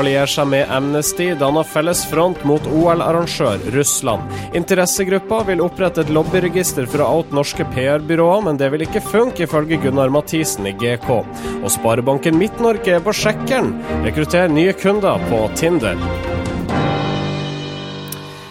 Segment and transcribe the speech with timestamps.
[0.00, 4.32] Allierer seg med Amnesty, danner felles front mot OL-arrangør Russland.
[4.56, 9.44] Interessegruppa vil opprette et lobbyregister for å oute norske PR-byråer, men det vil ikke funke,
[9.44, 11.20] ifølge Gunnar Mathisen i GK.
[11.60, 13.74] Og Sparebanken Midt-Norge er på sjekkeren.
[14.08, 16.00] Rekrutterer nye kunder på Tinder.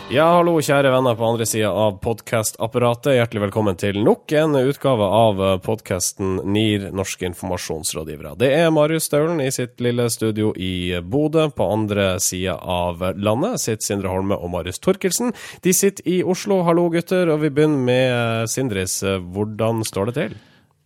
[0.09, 3.11] Ja, hallo, kjære venner på andre sida av podkastapparatet.
[3.13, 8.31] Hjertelig velkommen til nok en utgave av podkasten NIR, norske informasjonsrådgivere.
[8.41, 11.43] Det er Marius Staulen i sitt lille studio i Bodø.
[11.53, 15.29] På andre sida av landet sitter Sindre Holme og Marius Torkelsen.
[15.61, 16.63] De sitter i Oslo.
[16.65, 17.29] Hallo, gutter.
[17.29, 19.03] Og vi begynner med Sindris.
[19.05, 20.33] Hvordan står det til?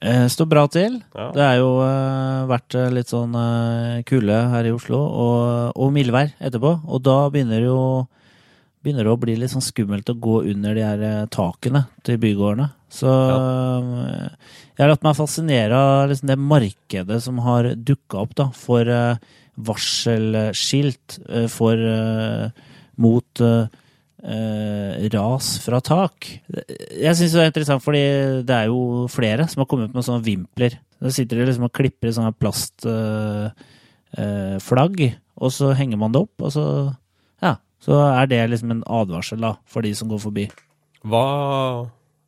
[0.03, 0.97] Eh, står bra til.
[1.15, 1.29] Ja.
[1.31, 6.35] Det har jo uh, vært litt sånn uh, kulde her i Oslo, og, og mildvær
[6.43, 6.73] etterpå.
[6.91, 7.79] Og da begynner jo
[8.83, 12.17] begynner det å bli litt sånn skummelt å gå under de her eh, takene til
[12.21, 12.67] bygårdene.
[12.91, 13.37] Så ja.
[14.03, 14.27] Eh,
[14.73, 18.83] jeg har latt meg fascinere av liksom det markedet som har dukka opp da, for
[18.89, 19.17] uh,
[19.53, 21.07] varselskilt
[21.53, 21.77] for
[23.05, 23.41] mot
[25.13, 26.41] ras fra tak.
[26.49, 28.01] Jeg syns det er interessant, fordi
[28.49, 30.73] det er jo flere som har kommet med sånne vimpler.
[30.97, 34.97] Da sitter de liksom og klipper i sånne plastflagg,
[35.37, 36.65] og så henger man det opp, og så
[37.83, 40.47] så er det liksom en advarsel da, for de som går forbi.
[41.03, 41.23] Hva,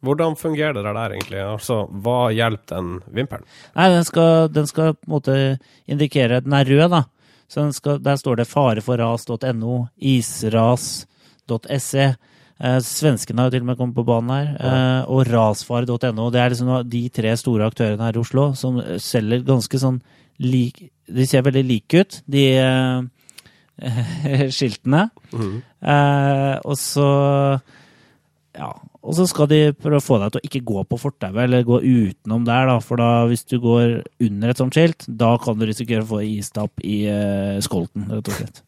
[0.04, 1.42] hvordan fungerer det der egentlig?
[1.42, 3.48] Altså, Hva hjelper den vimpelen?
[3.78, 5.36] Nei, den skal, den skal, på en måte
[5.88, 7.04] indikere Den er rød, da.
[7.48, 10.96] Så skal, der står det fareforras.no, isras.se.
[12.56, 14.48] Eh, svenskene har jo til og med kommet på banen her.
[14.60, 16.30] Eh, og rasfare.no.
[16.34, 20.02] Det er liksom de tre store aktørene her i Oslo som selger ganske sånn
[20.44, 22.22] lik De ser veldig like ut.
[22.28, 23.04] De eh,
[24.56, 25.08] skiltene.
[25.34, 25.56] Mm.
[25.84, 27.10] Eh, og så
[28.56, 28.70] ja,
[29.06, 31.66] og så skal de prøve å få deg til å ikke gå på fortauet eller
[31.68, 32.78] gå utenom der, da.
[32.84, 36.22] For da, hvis du går under et sånt skilt, da kan du risikere å få
[36.26, 38.64] istapp i eh, skolten, rett og slett.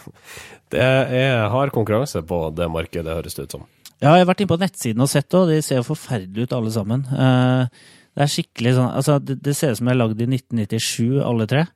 [0.74, 3.64] det er hard konkurranse på det markedet, høres det ut som.
[4.00, 6.54] Ja, jeg har vært inne på nettsiden og sett det, og de ser forferdelige ut
[6.56, 7.06] alle sammen.
[7.12, 7.68] Uh,
[8.16, 11.20] det er skikkelig sånn Altså, det, det ser ut som jeg er lagd i 1997,
[11.24, 11.66] alle tre.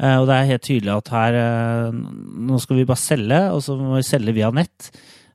[0.00, 1.96] Eh, og det er helt tydelig at her eh,
[2.50, 4.90] Nå skal vi bare selge, og så må vi selge via nett.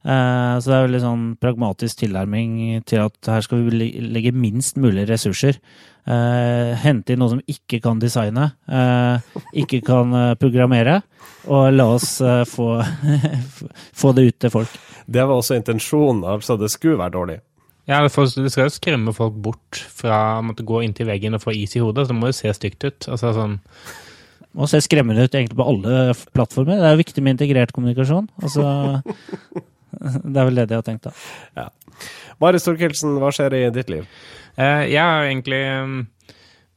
[0.05, 4.79] Eh, så det er veldig sånn pragmatisk tilnærming til at her skal vi legge minst
[4.81, 5.61] mulig ressurser.
[6.05, 8.51] Hente inn noe som ikke kan designe,
[9.57, 10.99] ikke kan programmere,
[11.49, 12.67] og la oss få,
[14.03, 14.75] få det ut til folk.
[15.09, 17.39] Det var også intensjonen, altså det skulle være dårlig?
[17.89, 21.57] Ja, det skal jo skremme folk bort fra å måtte gå inntil veggen og få
[21.57, 22.05] is i hodet.
[22.05, 23.09] Så det må jo se stygt ut.
[23.09, 23.59] Altså sånn
[24.55, 26.79] må ser skremmende ut egentlig på alle plattformer.
[26.79, 28.29] Det er viktig med integrert kommunikasjon.
[28.41, 29.01] Altså,
[30.31, 31.13] det er vel det de har tenkt, da.
[31.59, 31.69] Ja.
[32.43, 34.07] Mari Storkelsen, hva skjer i ditt liv?
[34.55, 35.97] Uh, jeg har egentlig um,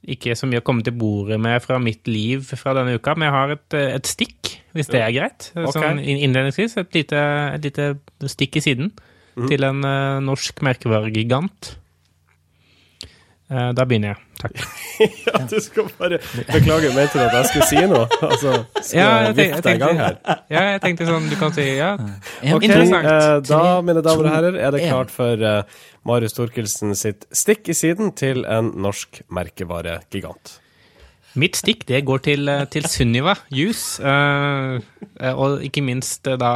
[0.08, 3.28] ikke så mye å komme til bordet med fra mitt liv fra denne uka, men
[3.28, 5.50] jeg har et, eh, et stikk, hvis det er greit.
[5.54, 5.74] Okay.
[5.74, 6.78] Sånn innledningsvis.
[6.82, 7.24] Et lite,
[7.58, 7.90] et lite,
[8.30, 9.48] stikk i siden mm.
[9.50, 11.74] til en uh, norsk merkevaregigant.
[13.48, 14.18] Uh, da begynner jeg.
[14.38, 14.58] Takk.
[15.26, 16.18] ja, du skal bare
[16.50, 18.04] Beklager, mente du at jeg skulle si noe?
[18.20, 20.18] Altså, skal ja, jeg, tenk, jeg, tenkte, gang her?
[20.52, 21.94] ja, jeg tenkte sånn Du kan si ja.
[22.52, 22.68] Ok.
[22.68, 27.72] Uh, da, mine damer og herrer, er det klart for uh, Marius Thorkildsen sitt stikk
[27.72, 30.58] i siden til en norsk merkevaregigant.
[31.38, 34.00] Mitt stikk det går til, til Sunniva Juice,
[35.28, 36.52] og ikke minst da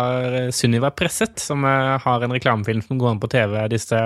[0.54, 4.00] Sunniva Presset, som har en reklamefilm som går an på TV disse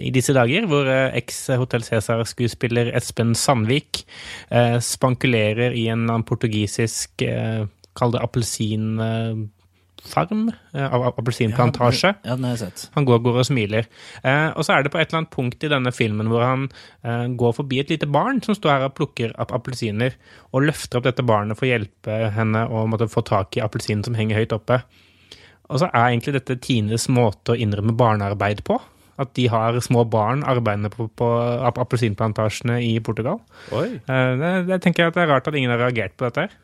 [0.00, 4.04] i disse dager, hvor eh, eks-Hotell Cæsar-skuespiller Espen Sandvik
[4.48, 9.44] eh, spankulerer i en portugisisk eh, Kall det appelsinfarm?
[10.04, 12.14] Eh, appelsinplantasje.
[12.24, 12.88] Ja, den har jeg sett.
[12.94, 13.88] Han går, går og smiler.
[14.22, 16.66] Eh, og så er det på et eller annet punkt i denne filmen hvor han
[17.02, 20.16] eh, går forbi et lite barn som står her og plukker opp appelsiner,
[20.52, 24.04] og løfter opp dette barnet for å hjelpe henne å måtte få tak i appelsinen
[24.06, 24.82] som henger høyt oppe.
[25.72, 28.78] Og så er egentlig dette Tines måte å innrømme barnearbeid på.
[29.20, 31.26] At de har små barn arbeidende på, på
[31.70, 33.38] appelsinplantasjene i Portugal.
[33.72, 33.94] Oi.
[34.02, 36.48] Eh, det, det tenker jeg at det er rart at ingen har reagert på dette.
[36.48, 36.58] her.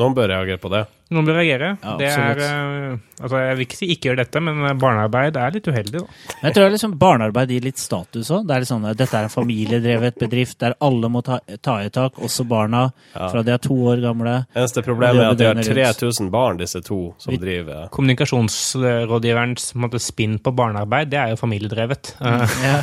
[0.00, 0.86] Noen bør reagere på det.
[1.10, 1.72] Noen bør reagere.
[1.82, 5.56] Ja, det er, uh, altså jeg vil ikke si ikke gjør dette, men barnearbeid er
[5.56, 6.02] litt uheldig.
[6.04, 6.18] Da.
[6.44, 8.44] Jeg tror liksom barnearbeid gir litt status òg.
[8.46, 12.20] Det er sånn, dette er en familiedrevet bedrift der alle må ta, ta i tak,
[12.22, 12.84] også barna,
[13.16, 13.26] ja.
[13.32, 14.36] fra de er to år gamle.
[14.54, 15.58] Eneste problemet er at de har
[15.98, 19.72] 3000 barn, disse to som Vi, driver Kommunikasjonsrådgiverens
[20.06, 22.14] spinn på barnearbeid, det er jo familiedrevet.
[22.22, 22.78] Mm, ja.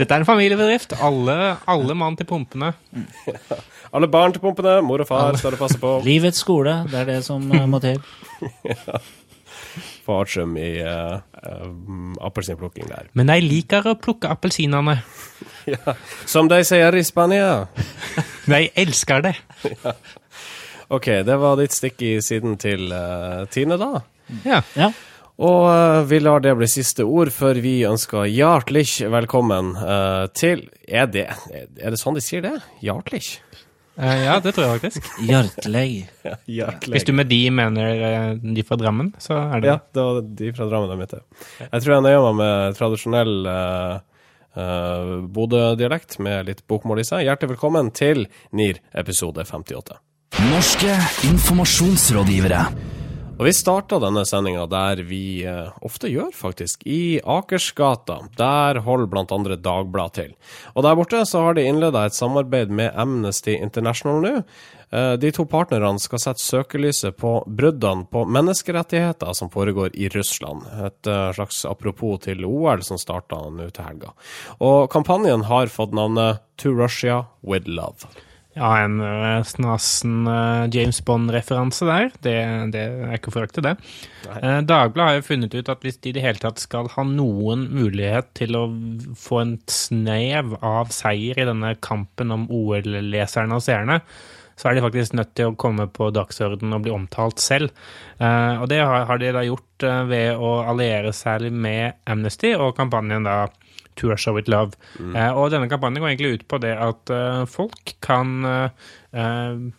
[0.00, 0.96] dette er en familiebedrift.
[1.04, 2.72] Alle, alle mann til pumpene.
[3.92, 5.98] Alle barn til pumpene, mor og far skal du passe på.
[6.06, 8.00] Livets skole, det er det som uh, må til.
[8.70, 9.02] ja.
[10.06, 11.68] Fartsum i uh, uh,
[12.24, 13.12] appelsinplukking der.
[13.18, 14.96] Men de liker å plukke appelsinene.
[15.74, 15.96] ja.
[16.24, 17.68] Som de sier i Spania.
[18.48, 19.36] de elsker det.
[19.76, 19.94] ja.
[20.92, 24.02] Ok, det var ditt stikk i siden til uh, Tine, da.
[24.44, 24.58] Ja.
[24.76, 24.90] Ja.
[25.40, 30.66] Og uh, vi lar det bli siste ord før vi ønsker hjertelig velkommen uh, til
[30.84, 32.58] Er det, er det sånn de sier det?
[32.84, 33.38] Hjertelig?
[33.98, 35.08] Uh, ja, det tror jeg faktisk.
[35.28, 35.88] Hjertelig.
[36.48, 36.70] Ja.
[36.86, 40.54] Hvis du med de mener de fra Drammen, så er det Ja, det var de
[40.56, 41.20] fra Drammen jeg mente.
[41.60, 43.98] Jeg tror jeg nøyer meg med tradisjonell uh,
[44.56, 47.26] uh, Bodø-dialekt med litt bokmål i seg.
[47.28, 48.24] Hjertelig velkommen til
[48.56, 50.00] NIR episode 58.
[50.48, 50.96] Norske
[51.28, 52.66] informasjonsrådgivere.
[53.42, 58.20] Og Vi starta denne sendinga der vi uh, ofte gjør, faktisk, i Akersgata.
[58.38, 60.36] Der holder blant andre Dagbladet til.
[60.76, 64.32] Og der borte så har de innleda et samarbeid med Amnesty International nå.
[64.94, 70.62] Uh, de to partnerne skal sette søkelyset på bruddene på menneskerettigheter som foregår i Russland.
[70.86, 74.14] Et uh, slags apropos til OL som starta nå til helga.
[74.62, 78.06] Og kampanjen har fått navnet To Russia with Love.
[78.52, 82.10] Ja, en uh, snasen uh, James Bond-referanse der.
[82.20, 82.34] Det,
[82.74, 83.72] det, er ikke å forakte, det.
[84.26, 87.04] Uh, Dagbladet har jo funnet ut at hvis de i det hele tatt skal ha
[87.08, 88.66] noen mulighet til å
[89.16, 94.02] få en snev av seier i denne kampen om OL-leserne og seerne,
[94.56, 97.72] så er de faktisk nødt til å komme på dagsordenen og bli omtalt selv.
[98.20, 103.46] og det har, de da gjort ved å alliere seg med Amnesty og kampanjen da
[104.00, 104.78] To Show It Love.
[104.98, 105.16] Mm.
[105.16, 107.12] Eh, og denne kampanjen går egentlig ut på det at
[107.50, 108.46] folk kan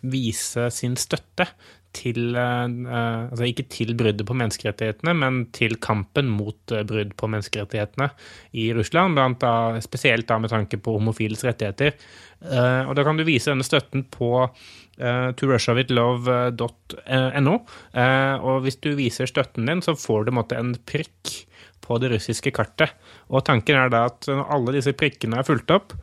[0.02, 1.48] vise sin støtte
[1.96, 8.08] til uh, Altså ikke til bruddet på menneskerettighetene, men til kampen mot brudd på menneskerettighetene
[8.60, 9.52] i Russland, blant da,
[9.84, 11.92] spesielt da med tanke på homofiles rettigheter.
[12.44, 14.48] og da kan du vise denne støtten på
[15.40, 17.54] torussiawithlove.no,
[18.44, 21.22] og hvis du viser støtten din, så får du en prikk
[21.84, 22.94] på det russiske kartet.
[23.28, 25.94] Og tanken er da at når alle disse prikkene er fulgt opp,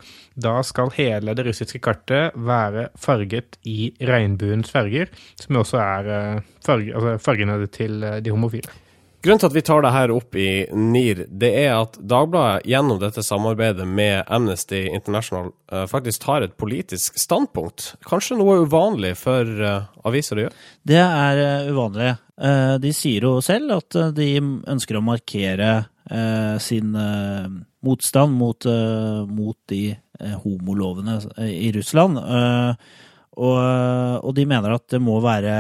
[0.42, 5.12] da skal hele det russiske kartet være farget i regnbuens farger,
[5.42, 8.81] som også er eh, farge, altså fargene til eh, de homofile.
[9.22, 12.98] Grunnen til at vi tar det her opp i NIR, det er at Dagbladet gjennom
[13.04, 17.92] dette samarbeidet med Amnesty International uh, faktisk tar et politisk standpunkt.
[18.10, 20.58] Kanskje noe uvanlig for uh, aviser å gjøre?
[20.90, 22.16] Det er uh, uvanlig.
[22.82, 25.84] de sier jo selv at de ønsker å markere
[26.60, 26.96] sin
[27.86, 28.66] motstand mot,
[29.30, 29.94] mot de
[30.42, 32.18] homolovene i Russland.
[32.18, 33.60] Og,
[34.26, 35.54] og de mener at det må være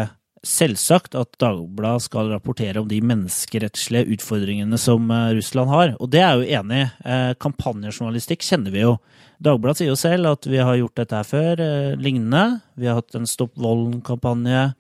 [0.48, 6.24] selvsagt at Dagbladet skal rapportere om de menneskerettslige utfordringene som eh, Russland har, og det
[6.26, 6.82] er jo enig.
[7.06, 8.96] Eh, kampanjejournalistikk kjenner vi jo.
[9.42, 12.62] Dagbladet sier jo selv at vi har gjort dette her før, eh, lignende.
[12.74, 14.72] Vi har hatt en Stopp volden-kampanje.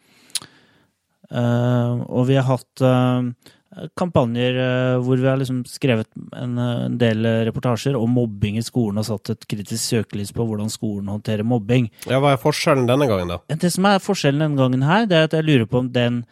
[1.31, 2.81] Og vi har hatt
[3.95, 8.65] kampanjer eh, hvor vi har liksom skrevet en, eh, en, del reportasjer om mobbing i
[8.65, 11.87] skolen og satt et kritisk søkelys på hvordan skolen håndterer mobbing.
[12.09, 13.39] Ja, Hva er forskjellen denne gangen, da?
[13.47, 16.23] Det som er forskjellen denne gangen her, det er at jeg lurer på om den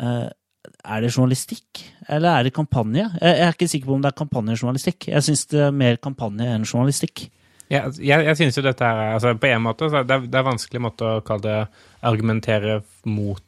[0.00, 0.28] uh,
[0.86, 3.04] Er det journalistikk, eller er det kampanje?
[3.20, 5.08] Jeg, jeg er ikke sikker på om det er kampanjejournalistikk.
[5.12, 7.28] Jeg syns det er mer kampanje enn journalistikk.
[7.70, 10.38] Ja, jeg, jeg synes jo dette er altså På en måte så det er det
[10.38, 12.76] er vanskelig måte å kalle det argumentere
[13.10, 13.42] mot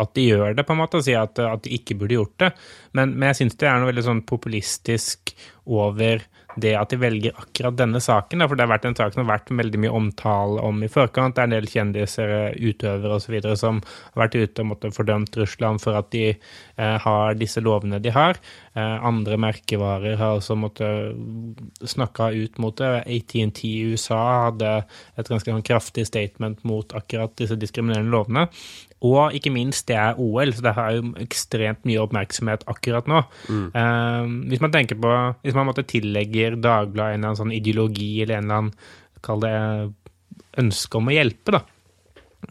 [0.00, 2.36] at de gjør det, på en måte, og si at, at de ikke burde gjort
[2.44, 2.52] det.
[2.98, 5.34] Men, men jeg syns det er noe veldig sånn populistisk
[5.70, 6.24] over
[6.60, 8.42] det at de velger akkurat denne saken.
[8.42, 10.90] Da, for det har vært en sak som har vært veldig mye omtale om i
[10.92, 11.36] forkant.
[11.36, 13.38] Det er en del kjendiser, utøvere osv.
[13.58, 18.02] som har vært ute og måtte fordømt Russland for at de eh, har disse lovene
[18.02, 18.40] de har.
[18.76, 22.92] Eh, andre merkevarer har også måttet snakke ut mot det.
[23.06, 24.74] ATNT i USA hadde
[25.16, 28.48] et ganske sånn kraftig statement mot akkurat disse diskriminerende lovene.
[29.02, 33.22] Og ikke minst, det er OL, så det har jo ekstremt mye oppmerksomhet akkurat nå.
[33.48, 33.64] Mm.
[33.74, 38.12] Uh, hvis man tenker på Hvis man måtte tillegger Dagbladet en eller annen sånn ideologi
[38.22, 39.56] eller en eller annen Kall det
[40.58, 41.60] ønske om å hjelpe, da.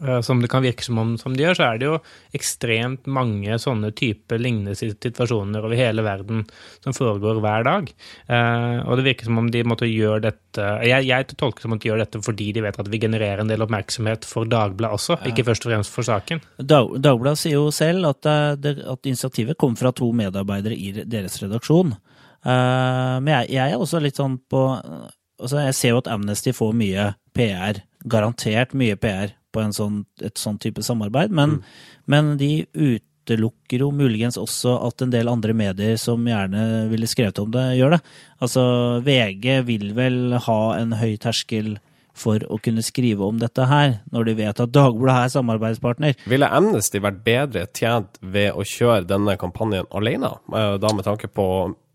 [0.00, 1.98] Eh, som det kan virke som om som de gjør, så er det jo
[2.36, 6.46] ekstremt mange sånne typer lignende situasjoner over hele verden
[6.84, 7.90] som foregår hver dag.
[8.26, 11.82] Uh, og det virker som om de måtte gjøre dette Jeg, jeg tolker som at
[11.82, 15.16] de gjør dette fordi de vet at vi genererer en del oppmerksomhet for Dagbladet også,
[15.20, 15.30] ja.
[15.32, 16.42] ikke først og fremst for saken.
[16.58, 20.92] Dag, Dagbladet sier jo selv at, eh, det, at initiativet kom fra to medarbeidere i
[21.04, 21.94] deres redaksjon.
[22.42, 26.72] Men jeg, jeg, er også litt sånn på altså Jeg ser jo at Amnesty får
[26.74, 27.04] mye
[27.38, 27.78] PR,
[28.10, 31.78] garantert mye PR på sånn, et sånn type samarbeid, men, mm.
[32.12, 37.38] men, de utelukker jo muligens også at en del andre medier som gjerne ville skrevet
[37.42, 38.02] om det, gjør det.
[38.42, 38.66] Altså,
[39.06, 41.76] VG vil vel ha en høy terskel
[42.12, 46.18] for å kunne skrive om dette her, når de vet at Dagbladet er samarbeidspartner.
[46.28, 51.30] Ville Amnesty vært bedre tjent ved å kjøre denne kampanjen alene, eh, da med tanke
[51.32, 51.46] på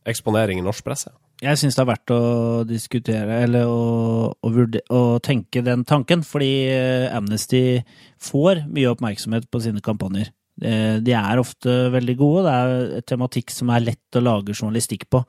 [0.10, 1.14] eksponering i norsk presse?
[1.44, 2.22] Jeg syns det er verdt å
[2.70, 3.82] diskutere, eller å,
[4.34, 7.80] å, vurde, å, tenke den tanken, fordi eh, Amnesty
[8.22, 10.34] får mye oppmerksomhet på sine kampanjer.
[10.58, 15.06] De er ofte veldig gode, det er et tematikk som er lett å lage journalistikk
[15.14, 15.22] på.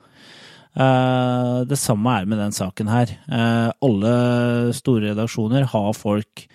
[0.77, 3.11] Eh, det samme er med den saken her.
[3.27, 4.13] Eh, alle
[4.77, 6.45] store redaksjoner har folk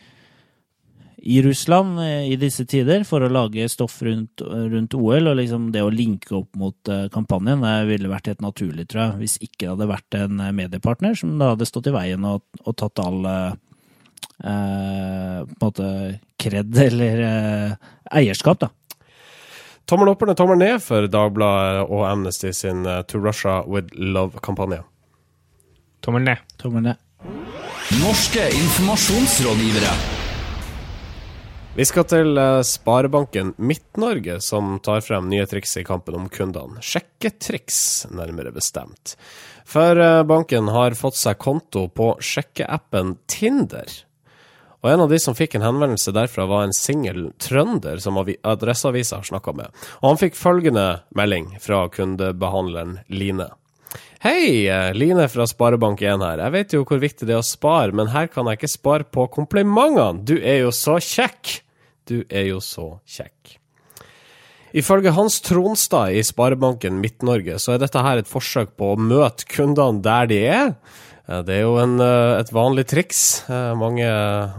[1.26, 5.30] i Russland eh, i disse tider for å lage stoff rundt, rundt OL.
[5.30, 9.06] Og liksom det å linke opp mot eh, kampanjen det ville vært helt naturlig, tror
[9.06, 9.20] jeg.
[9.22, 12.44] Hvis ikke det hadde vært en eh, mediepartner som da hadde stått i veien og,
[12.64, 13.52] og tatt all eh,
[14.44, 15.90] på en måte
[16.40, 18.72] kred eller eh, eierskap, da.
[19.88, 24.80] Tommel opp eller tommel ned for Dagbladet og Amnesty sin To Russia with Love-kampanje?
[26.04, 26.40] Tommel ned.
[26.60, 27.00] Tommel ned.
[28.00, 30.13] Norske informasjonsrådgivere.
[31.74, 36.78] Vi skal til uh, Sparebanken Midt-Norge, som tar frem nye triks i kampen om kundene.
[36.78, 39.16] Sjekketriks, nærmere bestemt.
[39.66, 43.90] For uh, banken har fått seg konto på sjekkeappen Tinder.
[44.84, 49.18] Og en av de som fikk en henvendelse derfra, var en singel trønder som Adresseavisa
[49.18, 49.74] har snakka med.
[49.98, 50.86] Og han fikk følgende
[51.18, 53.50] melding fra kundebehandleren Line.
[54.22, 56.46] Hei, eh, Line fra Sparebank1 her.
[56.46, 59.10] Jeg vet jo hvor viktig det er å spare, men her kan jeg ikke spare
[59.10, 60.22] på komplimentene.
[60.22, 61.63] Du er jo så kjekk!
[62.08, 63.56] Du er jo så kjekk.
[64.74, 69.46] Ifølge Hans Tronstad i Sparebanken Midt-Norge så er dette her et forsøk på å møte
[69.46, 70.74] kundene der de er.
[71.28, 74.08] Eh, det er jo en, eh, et vanlig triks mange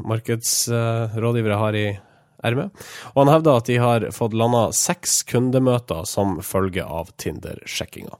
[0.07, 1.87] markedsrådgivere har i
[2.45, 2.85] ermet.
[3.13, 8.15] Og han hevder at de har fått landa seks kundemøter som følge av Tinder-sjekkinga.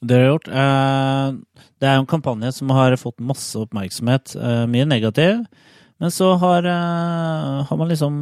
[0.00, 0.48] Det har gjort.
[0.48, 5.44] Eh, det er en kampanje som har fått masse oppmerksomhet, eh, mye negativ.
[6.00, 8.14] Men så har, eh, har man liksom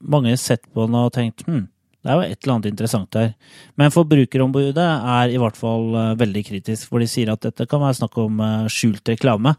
[0.00, 1.68] mange sett på den og tenkt hm,
[2.00, 3.34] det er jo et eller annet interessant der.
[3.76, 7.98] Men Forbrukerombudet er i hvert fall veldig kritisk, for de sier at dette kan være
[7.98, 8.40] snakk om
[8.72, 9.52] skjult reklame.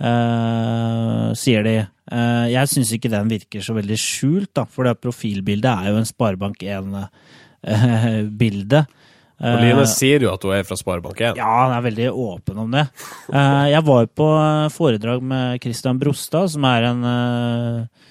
[0.00, 1.74] Uh, sier de.
[2.08, 5.98] Uh, jeg syns ikke den virker så veldig skjult, da, for det profilbildet er jo
[6.00, 8.80] en Sparebank1-bilde.
[8.90, 8.96] Uh,
[9.40, 11.38] og Line eh, sier jo at hun er fra Sparebank1.
[11.38, 12.84] Ja, han er veldig åpen om det.
[13.32, 14.28] Eh, jeg var på
[14.74, 18.08] foredrag med Christian Brostad, som er en eh,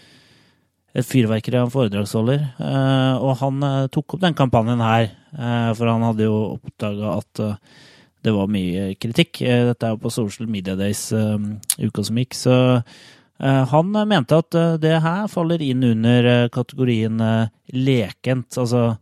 [0.98, 2.42] et fyrverkeri av en foredragsholder.
[3.22, 3.62] Og han
[3.94, 5.12] tok opp den kampanjen her,
[5.78, 7.42] for han hadde jo oppdaga at
[8.26, 9.44] det var mye kritikk.
[9.70, 12.56] Dette er jo på Social Media Days uka som gikk, så
[13.38, 17.22] han mente at det her faller inn under kategorien
[17.70, 18.58] lekent.
[18.58, 18.98] Altså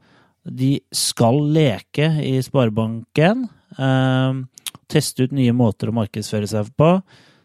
[0.48, 3.48] de skal leke i Sparebanken.
[3.78, 4.44] Eh,
[4.92, 6.98] teste ut nye måter å markedsføre seg på.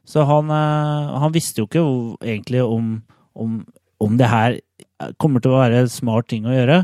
[0.09, 1.85] Så han, eh, han visste jo ikke
[2.27, 2.95] egentlig om,
[3.35, 3.63] om,
[4.03, 4.59] om, det her
[5.23, 6.83] kommer til å være en smart ting å gjøre.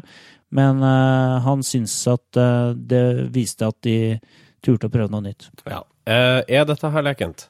[0.55, 4.19] Men eh, han syns at eh, det viste at de
[4.65, 5.51] turte å prøve noe nytt.
[5.69, 5.83] Ja.
[6.09, 7.49] Eh, er dette her lekent?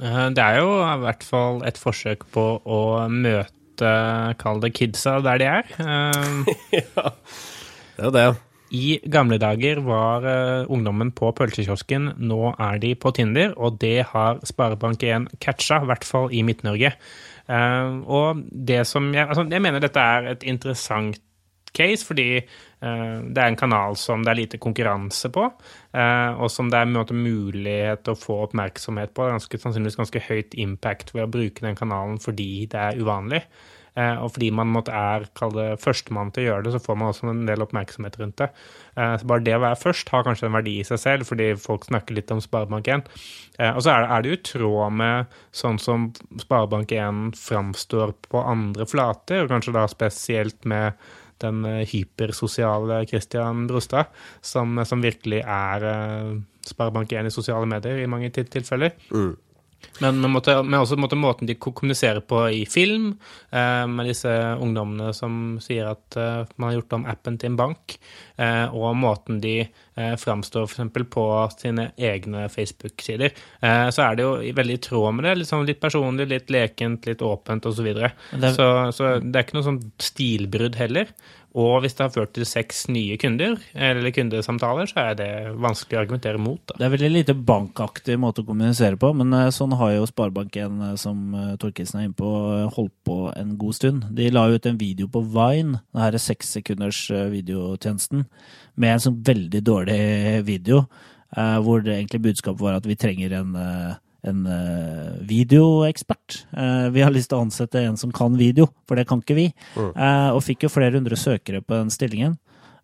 [0.00, 2.80] Eh, det er jo i hvert fall et forsøk på å
[3.10, 3.92] møte,
[4.40, 5.72] kall det kidsa, der de er.
[6.78, 7.10] ja.
[7.96, 8.26] Det er det.
[8.74, 14.08] I gamle dager var uh, ungdommen på pølsekiosken, nå er de på Tinder, og det
[14.10, 16.90] har Sparebank1 catcha, i hvert fall i Midt-Norge.
[17.46, 21.20] Uh, og det som jeg, altså, jeg mener dette er et interessant
[21.76, 25.46] case, fordi uh, det er en kanal som det er lite konkurranse på,
[25.96, 29.24] og som det er måte, mulighet til å få oppmerksomhet på.
[29.24, 33.40] Det Ganske, sannsynligvis ganske høyt impact ved å bruke den kanalen fordi det er uvanlig.
[33.46, 35.24] Eh, og fordi man måtte er
[35.80, 38.50] førstemann til å gjøre det, så får man også en del oppmerksomhet rundt det.
[38.96, 41.50] Eh, så bare det å være først har kanskje en verdi i seg selv, fordi
[41.60, 43.06] folk snakker litt om Sparebank1.
[43.58, 46.10] Eh, og så er det jo tråd med sånn som
[46.42, 50.98] Sparebank1 framstår på andre flater, kanskje da spesielt med
[51.44, 55.84] den hypersosiale Christian Brustad, som, som virkelig er
[56.64, 58.94] Sparebank1 i sosiale medier i mange tilfeller.
[59.12, 59.34] Mm.
[60.00, 63.14] Men, men, måtte, men også måtte måten de kommuniserer på i film,
[63.50, 67.58] eh, med disse ungdommene som sier at eh, man har gjort om appen til en
[67.60, 67.96] bank,
[68.36, 71.08] eh, og måten de eh, framstår f.eks.
[71.12, 71.26] på
[71.56, 75.38] sine egne Facebook-sider, eh, så er det jo veldig i tråd med det.
[75.42, 77.76] Liksom litt personlig, litt lekent, litt åpent osv.
[77.76, 78.08] Så, videre.
[78.56, 78.66] så,
[78.96, 81.12] så det er ikke noe sånn stilbrudd heller.
[81.56, 85.96] Og hvis det har ført til seks nye kunder, eller kundesamtaler, så er det vanskelig
[85.96, 86.60] å argumentere mot.
[86.68, 86.76] Da.
[86.76, 90.76] Det er veldig lite bankaktig måte å kommunisere på, men eh, sånn har jo Sparebank1,
[90.90, 92.30] eh, som eh, er inne på,
[92.76, 94.04] holdt på en god stund.
[94.18, 98.26] De la ut en video på Vine, denne sekssekunders videotjenesten,
[98.76, 100.00] med en sånn veldig dårlig
[100.44, 100.84] video,
[101.36, 103.56] hvor det egentlig budskapet var at vi trenger en
[104.30, 106.42] en uh, videoekspert.
[106.56, 109.38] Uh, vi har lyst til å ansette en som kan video, for det kan ikke
[109.38, 109.46] vi.
[109.76, 109.92] Mm.
[109.92, 112.36] Uh, og fikk jo flere hundre søkere på den stillingen.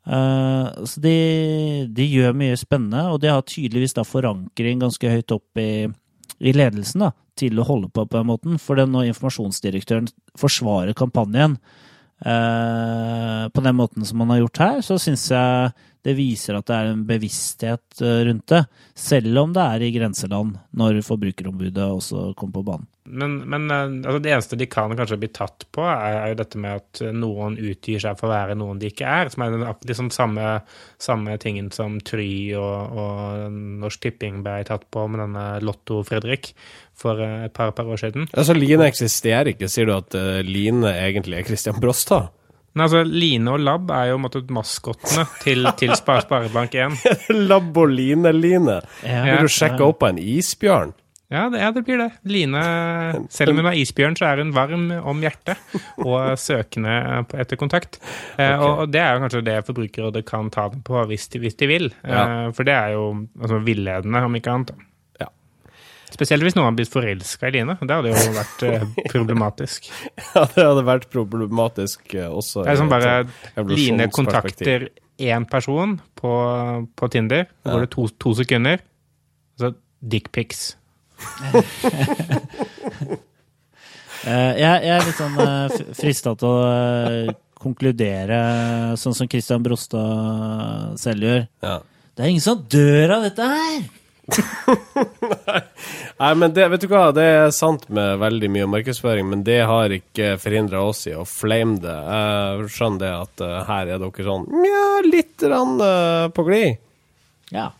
[0.02, 5.60] Så de, de, gjør mye spennende, og de har tydeligvis da forankring ganske høyt opp
[5.62, 5.86] i,
[6.42, 8.58] i ledelsen da, til å holde på på den måten.
[8.58, 10.10] For når informasjonsdirektøren
[10.42, 11.54] forsvarer kampanjen
[12.26, 15.70] uh, på den måten som han har gjort her, så syns jeg
[16.02, 18.64] det viser at det er en bevissthet rundt det.
[18.98, 22.88] Selv om det er i grenseland, når Forbrukerombudet også kommer på banen.
[23.04, 26.38] Men, men eh, altså det eneste de kan kanskje bli tatt på, er, er, jo
[26.38, 29.30] dette med at noen utgir seg for å være noen de ikke er.
[29.32, 29.56] Som er
[29.88, 30.52] liksom samme,
[31.02, 36.52] samme tingen som Try og, og, Norsk Tipping ble tatt på med denne Lotto-Fredrik
[36.98, 38.30] for eh, et par, par år siden.
[38.30, 40.16] Altså Line eksisterer ikke, sier du at
[40.46, 42.30] Line egentlig er Christian Brostad?
[42.72, 46.96] Nei, altså Line og Lab er jo måtte, maskottene til, til Sparebank1.
[47.50, 48.80] Lab og Line-Line.
[49.04, 49.22] Ja.
[49.28, 50.94] Vil du sjekke opp på en isbjørn?
[51.32, 52.10] Ja det, ja, det blir det.
[52.28, 52.62] Line,
[53.32, 55.60] selv om hun er isbjørn, så er hun varm om hjertet
[56.04, 57.96] og søkende etter kontakt.
[58.36, 58.66] Eh, okay.
[58.66, 61.68] Og, det er jo kanskje det Forbrukerrådet kan ta den på hvis de, hvis de
[61.70, 61.88] vil.
[62.04, 62.24] Eh, ja.
[62.52, 63.06] For det er jo
[63.40, 64.74] altså, villedende, om ikke annet.
[66.12, 67.76] Spesielt hvis noen har blitt forelska i Line.
[67.80, 69.88] Det hadde jo vært eh, problematisk.
[70.34, 72.66] ja, det hadde vært problematisk også.
[72.66, 73.14] Det er som bare
[73.72, 74.90] Line kontakter
[75.22, 76.32] én person på,
[76.98, 78.84] på Tinder, hvor det er to, to sekunder.
[79.60, 80.72] Så dickpics.
[84.22, 88.36] Eh, jeg, jeg, er litt sånn uh, frista til å uh, konkludere
[88.94, 91.40] sånn som Christian Brostad selv gjør.
[91.66, 91.72] Ja.
[92.14, 93.82] Det er ingen som dør av dette her!
[96.22, 99.60] Nei, men det, vet du hva, det er sant med veldig mye markedsføring, men det
[99.68, 101.98] har ikke forhindra oss i å flame det.
[101.98, 105.78] Jeg skjønner det at uh, her er dere sånn ja, litt rann,
[106.32, 106.82] på glid.
[107.52, 107.70] Ja.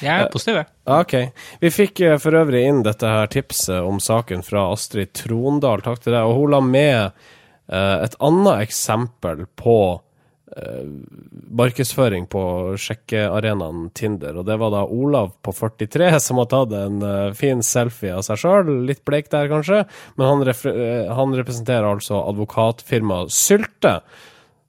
[0.00, 0.68] Jeg er positiv, jeg.
[0.88, 1.14] Ok.
[1.60, 5.84] Vi fikk eh, for øvrig inn dette her tipset om saken fra Astrid Trondal.
[5.84, 6.24] Takk til deg.
[6.24, 10.05] Og hun la med uh, et annet eksempel på uh,
[11.56, 12.42] markedsføring på
[12.80, 14.38] sjekkearenaen Tinder.
[14.40, 18.24] Og det var da Olav på 43 som har tatt en uh, fin selfie av
[18.26, 18.72] seg sjøl.
[18.88, 19.84] Litt bleik der, kanskje.
[20.16, 20.54] Men han,
[21.18, 24.00] han representerer altså advokatfirmaet Sylte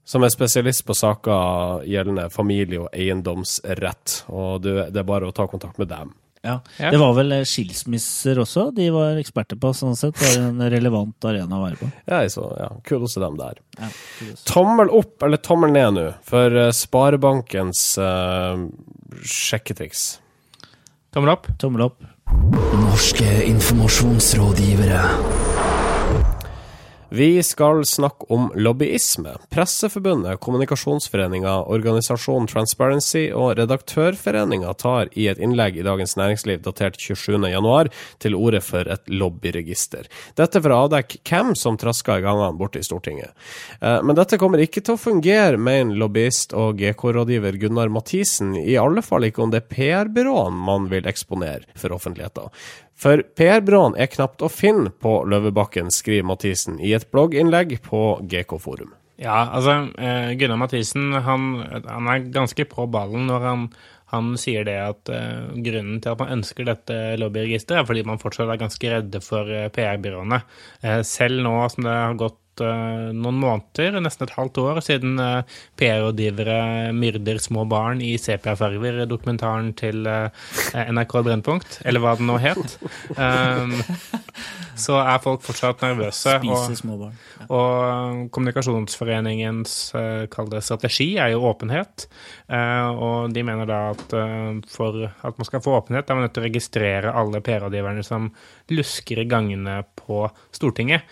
[0.08, 4.22] som er spesialist på saker gjeldende familie- og eiendomsrett.
[4.32, 6.14] Og det er bare å ta kontakt med dem.
[6.48, 6.58] Ja.
[6.80, 6.92] ja.
[6.94, 10.16] Det var vel eh, skilsmisser også de var eksperter på, sånn sett.
[10.20, 11.90] Det var en relevant arena å være på.
[12.08, 13.60] Ja, så, ja kudos til dem der.
[13.80, 13.92] Ja,
[14.48, 18.68] tommel opp eller tommel ned nå for uh, Sparebankens uh,
[19.24, 20.10] sjekketriks?
[21.16, 21.52] Tommel opp.
[21.60, 22.00] Tommel opp.
[22.78, 25.57] Norske informasjonsrådgivere.
[27.10, 29.38] Vi skal snakke om lobbyisme.
[29.50, 37.92] Presseforbundet, Kommunikasjonsforeninga, organisasjonen Transparency og Redaktørforeninga tar i et innlegg i Dagens Næringsliv datert 27.1
[38.20, 40.10] til orde for et lobbyregister.
[40.36, 43.32] Dette for å avdekke hvem som traska i gangene borte i Stortinget.
[43.80, 48.76] Eh, men dette kommer ikke til å fungere, mener lobbyist og GK-rådgiver Gunnar Mathisen, i
[48.76, 52.52] alle fall ikke om det er PR-byråene man vil eksponere for offentligheten.
[52.98, 58.58] For PR-byråene er knapt å finne på Løvebakken, skriver Mathisen i et blogginnlegg på GK
[58.62, 58.96] Forum.
[59.22, 61.46] Ja, altså eh, Gunnar Mathisen han,
[61.86, 63.64] han, er ganske på ballen når han,
[64.14, 68.22] han sier det at uh, grunnen til at man ønsker dette lobbyregisteret, er fordi man
[68.22, 70.42] fortsatt er ganske redde for uh, PR-byråene.
[71.06, 76.92] Selv nå som det har gått noen måneder, nesten et halvt år, siden uh, PR-rådgivere
[76.96, 80.30] myrder små barn i sepiafarger, dokumentaren til uh,
[80.74, 82.78] NRK Brennpunkt, eller hva den nå het.
[83.18, 83.76] Um,
[84.78, 86.38] så er folk fortsatt nervøse.
[86.48, 87.08] Og.
[87.54, 89.78] Og Kommunikasjonsforeningens
[90.52, 92.06] det strategi er jo åpenhet.
[92.50, 94.14] og de mener da at
[94.70, 98.30] for at man skal få åpenhet, er man nødt til å registrere alle PR-rådgiverne som
[98.74, 101.08] lusker i gangene på Stortinget.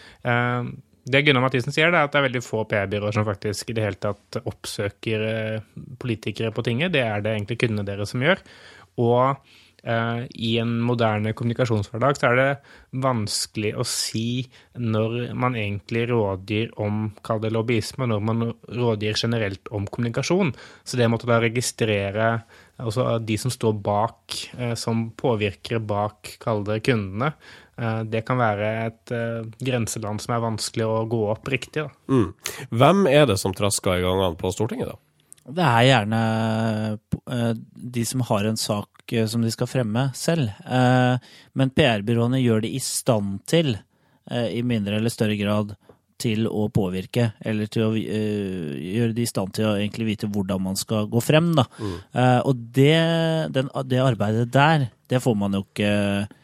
[1.06, 3.84] Det Gunnar Mathisen sier, er at det er veldig få PR-byråer som faktisk i det
[3.86, 5.68] hele tatt oppsøker eh,
[6.02, 6.96] politikere på tinget.
[6.96, 8.41] Det er det egentlig kundene deres som gjør.
[9.04, 9.22] Og
[9.86, 12.50] eh, i en moderne kommunikasjonshverdag så er det
[13.06, 14.48] vanskelig å si
[14.82, 20.56] når man egentlig rådgir om kall det lobbyisme, og når man rådgir generelt om kommunikasjon.
[20.82, 22.32] Så det måtte da registrere
[22.82, 27.36] altså de som står bak, eh, som påvirkere bak, kall det kundene,
[28.08, 31.84] det kan være et uh, grenseland som er vanskelig å gå opp riktig.
[32.08, 32.30] Mm.
[32.72, 35.02] Hvem er det som trasker i gangene på Stortinget, da?
[35.56, 36.22] Det er gjerne
[36.96, 37.50] uh,
[37.96, 38.92] de som har en sak
[39.30, 40.50] som de skal fremme selv.
[41.54, 43.76] men PR-byråene gjør det i stand til,
[44.34, 45.76] i mindre eller større grad,
[46.18, 50.64] til å påvirke, eller til å gjøre det i stand til å egentlig vite hvordan
[50.66, 51.52] man skal gå frem.
[51.54, 51.68] Da.
[51.78, 51.94] Mm.
[52.50, 52.98] og det,
[53.54, 56.36] den, det arbeidet der, det får man jo ikke Eh,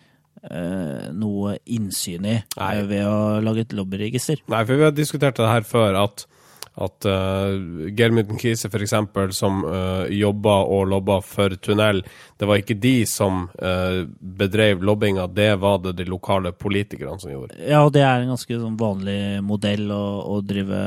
[0.42, 2.70] noe innsyn i Nei.
[2.74, 4.42] Eh, ved å lage et lobbyregister.
[4.52, 6.28] Nei, for vi har diskutert det her før, at
[6.72, 7.52] at uh,
[7.92, 8.94] Germund Kise f.eks.,
[9.36, 12.00] som uh, jobba og lobba for tunnel,
[12.40, 17.34] det var ikke de som uh, bedrev lobbinga, det var det de lokale politikerne som
[17.34, 17.60] gjorde.
[17.60, 20.82] Ja, og det er en ganske sånn vanlig modell å, å drive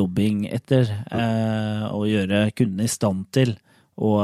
[0.00, 0.88] lobbying etter.
[1.12, 3.52] Uh, og gjøre kundene i stand til
[4.00, 4.16] å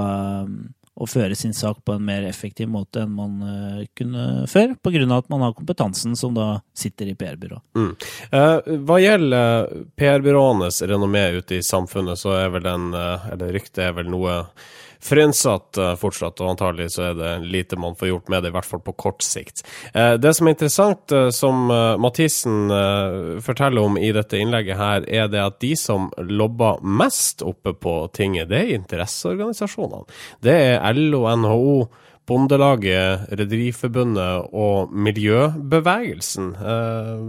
[0.95, 5.07] å føre sin sak på en mer effektiv måte enn man uh, kunne før, pga.
[5.17, 7.61] at man har kompetansen som da sitter i PR-byrå.
[7.79, 7.91] Mm.
[8.31, 13.87] Eh, hva gjelder PR-byråenes renommé ute i samfunnet, så er vel den, uh, eller ryktet
[13.87, 14.43] er vel noe
[15.03, 18.57] frynsatt uh, fortsatt, og antagelig så er det lite man får gjort med det, i
[18.57, 19.65] hvert fall på kort sikt.
[19.95, 21.65] Uh, det som er interessant, uh, som
[22.03, 22.71] Mathisen
[23.45, 27.95] forteller om i dette innlegget her, er det at de som lobber mest oppe på
[28.15, 30.07] tinget, det er interesseorganisasjonene.
[30.45, 31.77] Det er LO, NHO,
[32.29, 36.53] Bondelaget, Rederiforbundet og miljøbevegelsen.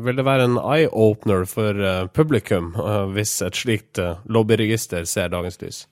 [0.05, 1.81] vil det være en eye-opener for
[2.13, 2.75] publikum
[3.15, 5.83] hvis et slikt lobbyregister ser dagens lys?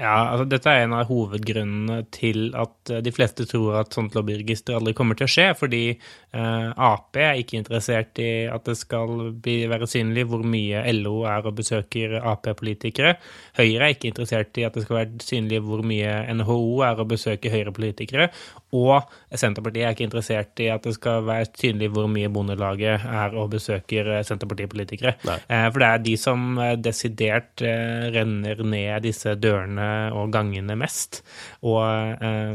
[0.00, 4.16] Ja, altså Dette er en av hovedgrunnene til at eh, de fleste tror at sånt
[4.16, 8.78] lobbyregister aldri kommer til å skje, fordi eh, Ap er ikke interessert i at det
[8.80, 13.18] skal bli, være synlig hvor mye LO er og besøker Ap-politikere.
[13.58, 17.12] Høyre er ikke interessert i at det skal være synlig hvor mye NHO er og
[17.12, 18.30] besøker Høyre-politikere.
[18.72, 19.04] Og
[19.36, 23.52] Senterpartiet er ikke interessert i at det skal være synlig hvor mye Bondelaget er og
[23.52, 25.18] besøker eh, Senterpartipolitikere.
[25.28, 30.76] Eh, for det er de som eh, desidert eh, renner ned disse dørene og gangene
[30.78, 31.22] mest.
[31.66, 32.54] Og eh,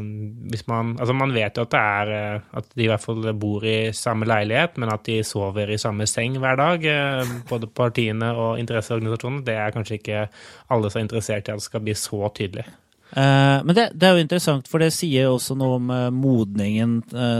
[0.51, 3.29] hvis man Altså, man vet jo at det er eh, At de i hvert fall
[3.37, 6.87] bor i samme leilighet, men at de sover i samme seng hver dag.
[7.49, 9.45] både partiene og interesseorganisasjonene.
[9.45, 10.25] Det er kanskje ikke
[10.73, 12.65] alle som er interessert i at det skal bli så tydelig.
[13.07, 16.97] Uh, men det, det, er jo interessant, for det sier jo også noe om modningen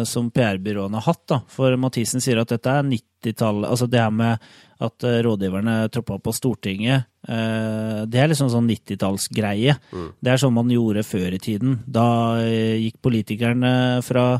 [0.07, 1.25] som PR-byråene har hatt.
[1.27, 1.41] da.
[1.51, 4.47] For Mathisen sier at dette er 90-tallet Altså det her med
[4.79, 9.75] at rådgiverne troppa på Stortinget, det er liksom sånn 90-tallsgreie.
[9.91, 10.09] Mm.
[10.23, 11.81] Det er sånn man gjorde før i tiden.
[11.83, 12.07] Da
[12.45, 14.39] gikk politikerne fra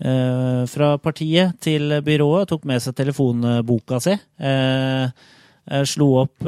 [0.00, 4.14] fra partiet til byrået, tok med seg telefonboka si,
[5.92, 6.46] slo opp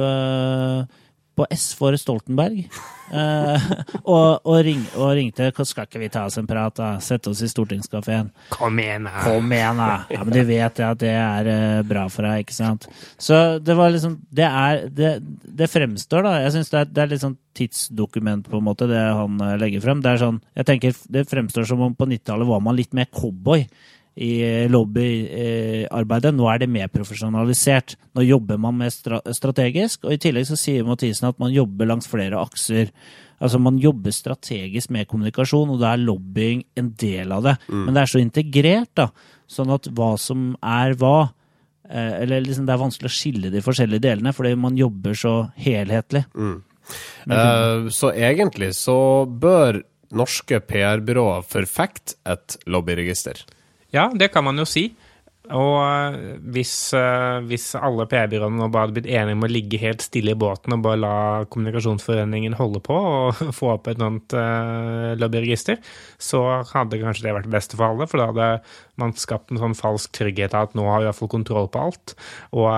[1.36, 2.66] på S for Stoltenberg.
[3.12, 3.60] Uh,
[4.02, 6.94] og, og, ring, og, ringte Skal ikke vi ta oss en prat, da?
[7.04, 8.30] Sette oss i stortingskafeen.
[8.54, 9.24] Kom igjen, da.
[9.26, 9.90] Kom igjen, da.
[10.12, 12.88] Ja, men du vet at det er uh, bra for deg, ikke sant?
[13.20, 15.14] Så det var liksom Det er Det,
[15.60, 16.36] det fremstår, da.
[16.46, 19.84] Jeg syns det, det, er litt sånn tidsdokument, på en måte, det han uh, legger
[19.84, 20.04] frem.
[20.04, 23.10] Det er sånn Jeg tenker det fremstår som om på 90-tallet var man litt mer
[23.12, 23.66] cowboy
[24.14, 26.34] i lobbyarbeidet.
[26.36, 27.96] Nå er det mer profesjonalisert.
[28.16, 32.10] Nå jobber man mer strategisk, og i tillegg så sier Mathisen at man jobber langs
[32.10, 32.90] flere akser.
[33.42, 37.54] Altså Man jobber strategisk med kommunikasjon, og da er lobbying en del av det.
[37.68, 37.86] Mm.
[37.86, 39.08] Men det er så integrert, da,
[39.50, 41.16] sånn at hva som er hva
[41.88, 45.34] eh, Eller liksom det er vanskelig å skille de forskjellige delene, fordi man jobber så
[45.56, 46.26] helhetlig.
[46.36, 46.60] Mm.
[47.30, 49.80] Uh, så egentlig så bør
[50.12, 53.40] norske PR-byråer forfekte et lobbyregister?
[53.92, 54.86] Ja, det kan man jo si.
[55.50, 56.16] Og eh,
[56.54, 60.36] hvis, eh, hvis alle PR-byråene nå bare hadde blitt enige om å ligge helt stille
[60.36, 61.14] i båten og bare la
[61.50, 65.80] Kommunikasjonsforeningen holde på og få opp et sånt uh, lobbyregister,
[66.22, 68.06] så hadde kanskje det vært det beste for alle.
[68.06, 68.46] For da hadde
[69.02, 72.14] man skapt en sånn falsk trygghet av at nå har vi iallfall kontroll på alt,
[72.54, 72.68] og,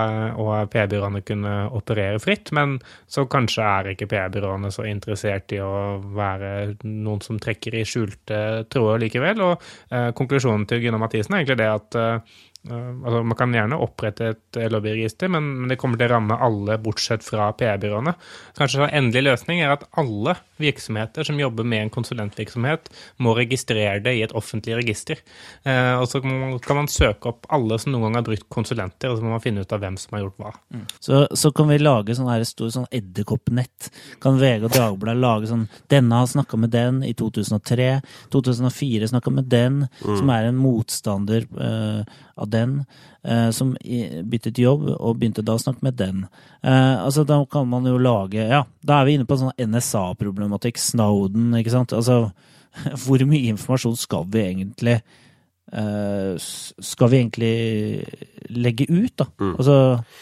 [0.41, 2.49] og PR-byråene kunne operere fritt.
[2.57, 2.79] Men
[3.11, 6.55] så kanskje er ikke PR-byråene så interessert i å være
[6.89, 8.41] noen som trekker i skjulte
[8.73, 9.45] tråder likevel.
[9.51, 13.79] Og uh, konklusjonen til Gunnar Mathisen er egentlig det at uh, altså, man kan gjerne
[13.85, 18.15] opprette et eh, lobbyregister, men, men, det kommer til å ramme alle bortsett fra PR-byråene.
[18.57, 22.89] Kanskje en endelig løsning er at alle virksomheter som jobber med en konsulentvirksomhet,
[23.25, 25.21] må registrere det i et offentlig register.
[25.69, 29.19] Eh, og så kan man søke opp alle som noen gang har brukt konsulenter, og
[29.19, 30.55] så må man finne ut av hvem som har gjort hva.
[30.75, 30.87] Mm.
[30.97, 33.91] Så, så, kan vi lage sånn her stor sånn edderkoppnett.
[34.25, 37.91] Kan VG og Dagbladet lage sånn Denne har snakka med den i 2003.
[38.33, 40.17] 2004 snakka med den, mm.
[40.17, 42.79] som er en motstander eh, av den,
[43.27, 43.75] eh, som
[44.31, 46.25] byttet jobb, og begynte da å snakke med den.
[46.63, 50.81] Eh, altså, da kan man jo lage Ja, da er vi inne på sånn NSA-problematikk,
[50.81, 51.97] Snowden, ikke sant.
[51.97, 52.33] Altså,
[53.05, 55.03] hvor mye informasjon skal vi egentlig
[55.73, 58.05] Uh, skal vi egentlig
[58.53, 59.27] legge ut, da?
[59.41, 59.55] Mm.
[59.57, 59.77] Altså,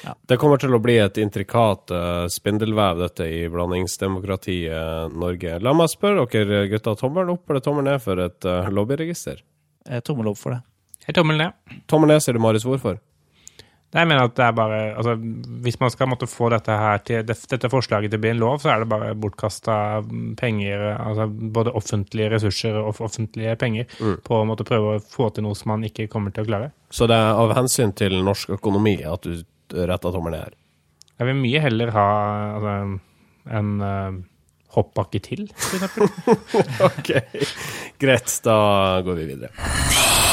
[0.05, 0.15] ja.
[0.29, 5.59] Det kommer til å bli et intrikat uh, spindelvev, dette i blandingsdemokratiet Norge.
[5.61, 9.43] La meg spørre dere gutta, tommel opp eller tommel ned for et uh, lobbyregister?
[10.07, 10.63] Tommel opp for det.
[11.07, 11.81] Jeg tommel ned.
[11.91, 12.67] Tommel ned, sier du, Marius.
[12.69, 13.01] Hvorfor?
[13.93, 15.15] Jeg mener at det er bare altså,
[15.61, 18.63] Hvis man skal måtte få dette her til dette forslaget til å bli en lov,
[18.63, 19.75] så er det bare bortkasta
[20.41, 24.23] penger, altså både offentlige ressurser og offentlige penger, mm.
[24.25, 26.73] på å måtte prøve å få til noe som man ikke kommer til å klare.
[26.93, 29.45] Så det er av hensyn til norsk økonomi at du
[29.77, 30.59] retter tommelen ned her?
[31.21, 32.09] Jeg vil mye heller ha
[32.57, 32.77] altså,
[33.61, 34.21] en uh,
[34.73, 36.09] hoppbakke til, for eksempel.
[36.89, 37.13] ok,
[38.01, 38.39] greit.
[38.49, 38.57] Da
[39.05, 40.12] går vi videre.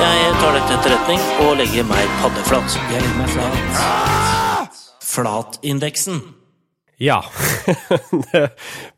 [0.00, 2.76] Jeg tar dette til etterretning og legger meg paddeflat.
[2.88, 4.78] Jeg legger meg flat.
[5.04, 6.22] Flatindeksen.
[7.00, 7.18] Ja.
[8.32, 8.42] det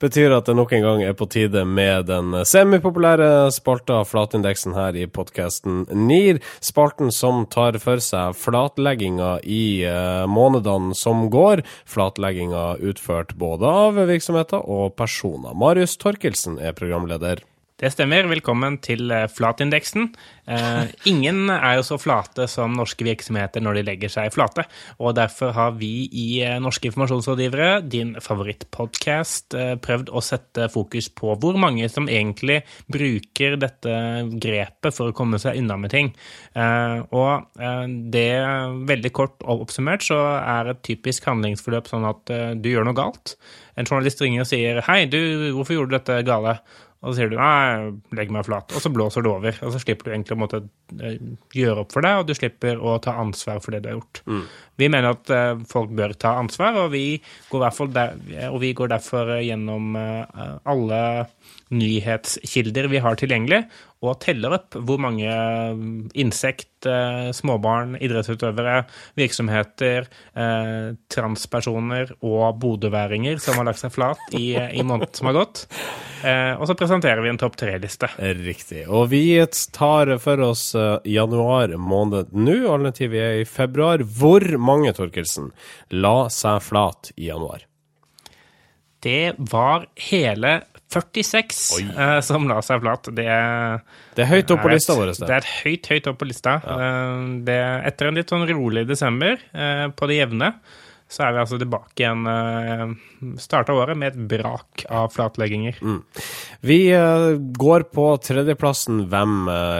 [0.02, 4.94] betyr at det nok en gang er på tide med den semipopulære spalta Flatindeksen her
[4.98, 6.38] i podkasten NIR.
[6.62, 11.62] Spalten som tar for seg flatlegginga i uh, månedene som går.
[11.86, 15.54] Flatlegginga utført både av virksomheter og personer.
[15.54, 17.42] Marius Torkelsen er programleder.
[17.82, 18.28] Det stemmer.
[18.30, 20.04] Velkommen til eh, Flatindeksen.
[20.46, 24.62] Eh, ingen er jo så flate som norske virksomheter når de legger seg flate.
[25.02, 31.08] Og derfor har vi i eh, Norske informasjonsrådgivere, din favorittpodkast, eh, prøvd å sette fokus
[31.10, 33.96] på hvor mange som egentlig bruker dette
[34.46, 36.12] grepet for å komme seg unna med ting.
[36.54, 37.50] Eh, og
[38.14, 38.30] det,
[38.92, 42.30] veldig kort oppsummert, så er et typisk handlingsforløp sånn at
[42.62, 43.34] du gjør noe galt.
[43.74, 46.60] En journalist ringer og sier 'Hei, du, hvorfor gjorde du dette gale?'
[47.02, 49.56] Og så sier du nei, legg meg flat, og så blåser det over.
[49.66, 50.60] Og så slipper du egentlig å måtte
[51.02, 51.16] eh,
[51.58, 54.20] gjøre opp for det, og du slipper å ta ansvar for det du har gjort.
[54.30, 54.44] Mm.
[54.78, 57.18] Vi mener at uh, folk bør ta ansvar, og vi
[57.50, 58.14] går, der,
[58.52, 61.02] og vi går derfor gjennom uh, alle
[61.72, 63.64] nyhetskilder vi har tilgjengelig,
[64.02, 65.30] og teller opp hvor mange
[66.18, 68.80] insekt, småbarn, idrettsutøvere,
[69.18, 75.38] virksomheter, eh, transpersoner og bodøværinger som har lagt seg flat i, i måneden som har
[75.38, 75.64] gått.
[76.26, 78.10] Eh, og så presenterer vi en topp tre-liste.
[78.42, 78.88] Riktig.
[78.90, 79.24] Og vi
[79.74, 80.64] tar for oss
[81.06, 84.02] januar måned nå, alternativt vi er i februar.
[84.02, 85.52] Hvor mange, Torkelsen,
[85.94, 87.68] la seg flat i januar?
[89.02, 90.60] Det var hele
[90.92, 91.62] 46
[91.96, 93.10] uh, som la seg flat.
[93.16, 93.26] Det,
[94.16, 95.14] det er høyt opp på lista vår.
[95.18, 96.58] Det er høyt, høyt opp på lista.
[96.62, 96.78] Ja.
[96.78, 97.58] Uh, det,
[97.90, 100.52] etter en litt sånn rolig desember uh, på det jevne,
[101.12, 102.86] så er vi altså tilbake igjen uh,
[103.40, 105.78] Starta året med et brak av flatlegginger.
[105.84, 106.00] Mm.
[106.66, 106.80] Vi
[107.58, 109.04] går på tredjeplassen.
[109.12, 109.36] Hvem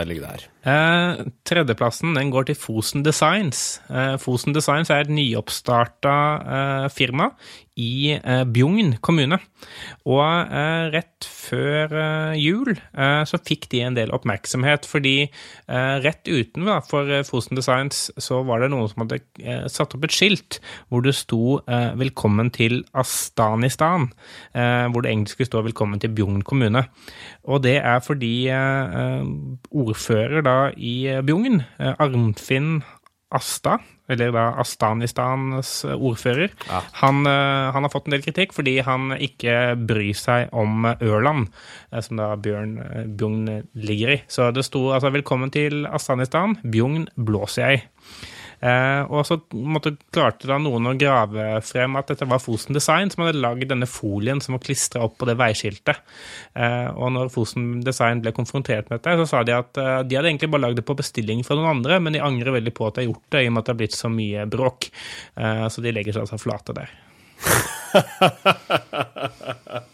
[0.07, 0.45] ligger der?
[0.63, 3.81] Eh, tredjeplassen den går til Fosen Designs.
[3.91, 7.33] Eh, Fosen Designs er et nyoppstarta eh, firma
[7.75, 8.13] i
[8.53, 9.39] Bjugn kommune.
[10.05, 10.51] Og
[10.93, 11.95] rett før
[12.37, 12.75] jul
[13.25, 15.23] så fikk de en del oppmerksomhet, fordi
[16.03, 19.23] rett utenfor Fosen Designs så var det noen som hadde
[19.73, 24.11] satt opp et skilt hvor det sto 'Velkommen til Astanistan',
[24.53, 26.85] hvor det egentlig skulle stå 'Velkommen til Bjugn kommune'.
[27.49, 28.53] Og det er fordi
[29.73, 32.81] ordfører da i Bjugn, Arnfinn
[33.33, 33.79] Asta,
[34.11, 36.81] eller da Astanistans ordfører, ja.
[36.99, 41.47] han, eh, han, har fått en del kritikk fordi han ikke bryr seg om Ørland,
[41.89, 44.19] eh, som da Bjørn eh, Bjugn ligger i.
[44.29, 47.87] Så det sto altså 'Velkommen til Astanistan, Bjugn blåser jeg'.
[48.63, 53.11] Eh, og så måtte, klarte da noen å grave frem at dette var Fosen Design
[53.11, 55.99] som hadde lagd denne folien som var klistra opp på det veiskiltet.
[56.55, 60.17] Eh, og når Fosen Design ble konfrontert med dette, så sa de at eh, de
[60.17, 62.87] hadde egentlig bare lagd det på bestilling fra noen andre, men de angrer veldig på
[62.87, 64.79] at de har gjort det, i og med at det har blitt så mye bråk.
[65.35, 66.89] Eh, så de legger seg altså flate der.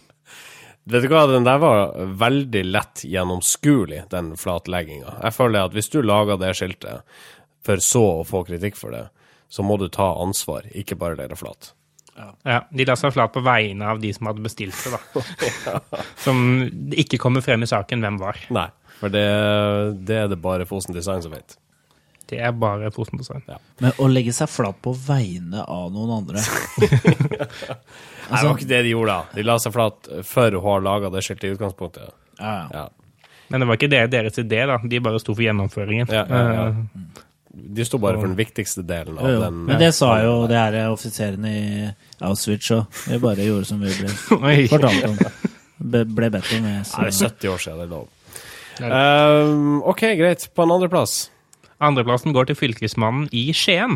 [0.89, 5.19] Vet du hva, den der var veldig lett gjennomskuelig, den flatlegginga.
[5.21, 7.05] Jeg føler at hvis du lager det skiltet,
[7.65, 9.07] for så å få kritikk for det,
[9.49, 11.73] så må du ta ansvar, ikke bare legge deg flat.
[12.19, 12.27] Ja.
[12.43, 12.59] ja.
[12.71, 15.23] De la seg flat på vegne av de som hadde bestilt det, da.
[15.65, 16.03] ja.
[16.25, 16.43] Som
[16.91, 18.39] ikke kommer frem i saken hvem var.
[18.53, 18.67] Nei,
[18.99, 19.25] for det,
[20.07, 21.55] det er det bare Fosen Design som vet.
[22.29, 23.41] Det er bare Fosen Design.
[23.49, 23.57] Ja.
[23.81, 27.77] Men å legge seg flat på vegne av noen andre altså,
[28.29, 29.37] Nei, det var ikke det de gjorde, da.
[29.39, 32.11] De la seg flat for hun har laga det skiltet i utgangspunktet.
[32.37, 32.85] Ja, ja.
[33.49, 34.77] Men det var ikke det deres idé, da.
[34.85, 36.11] De bare sto for gjennomføringen.
[36.13, 37.23] Ja, ja, ja.
[37.49, 39.63] De sto bare for den viktigste delen av jo, den.
[39.65, 41.87] Men det sa jo det her offiserene i
[42.27, 43.01] Auschwitz òg.
[43.09, 44.11] Vi bare gjorde som vi ble
[44.73, 45.17] fortalt om.
[45.79, 46.69] Ble, ble bedt om.
[46.69, 48.07] Det er 70 år siden, det er lov.
[48.79, 50.45] Um, ok, greit.
[50.55, 51.29] På en andreplass?
[51.79, 53.93] Andreplassen går til Fylkesmannen i Skien.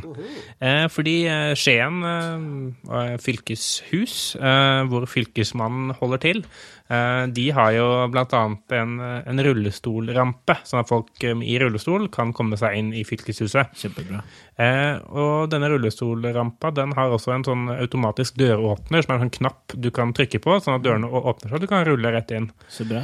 [0.63, 6.39] Eh, fordi eh, Skien eh, fylkeshus, eh, hvor Fylkesmannen holder til,
[6.87, 12.31] eh, de har jo annet en, en rullestolrampe, sånn at folk eh, i rullestol kan
[12.35, 13.75] komme seg inn i fylkeshuset.
[13.81, 14.21] Kjempebra.
[14.63, 19.37] Eh, og denne rullestolrampa den har også en sånn automatisk døråpner, som er en sånn
[19.41, 22.31] knapp du kan trykke på, sånn at dørene åpner seg, og du kan rulle rett
[22.31, 22.47] inn.
[22.71, 23.03] Så bra.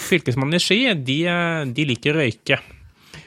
[0.00, 1.18] Fylkesmannen i Ski, de,
[1.76, 2.60] de liker røyke.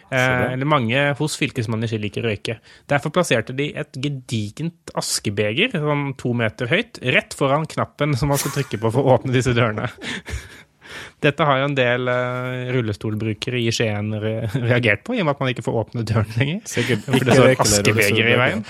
[0.09, 2.57] Eh, eller mange hos fylkesmannen i Ski liker å røyke.
[2.89, 8.41] Derfor plasserte de et gedigent askebeger, sånn to meter høyt, rett foran knappen som man
[8.41, 9.89] skal trykke på for å åpne disse dørene.
[11.23, 15.35] Dette har jo en del uh, rullestolbrukere i Skien re reagert på, i og med
[15.35, 16.61] at man ikke får åpne døren lenger.
[16.69, 18.63] Sikkert For det står et askebeger i veien.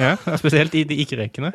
[0.00, 1.52] Ja, spesielt i de ikke-rekene.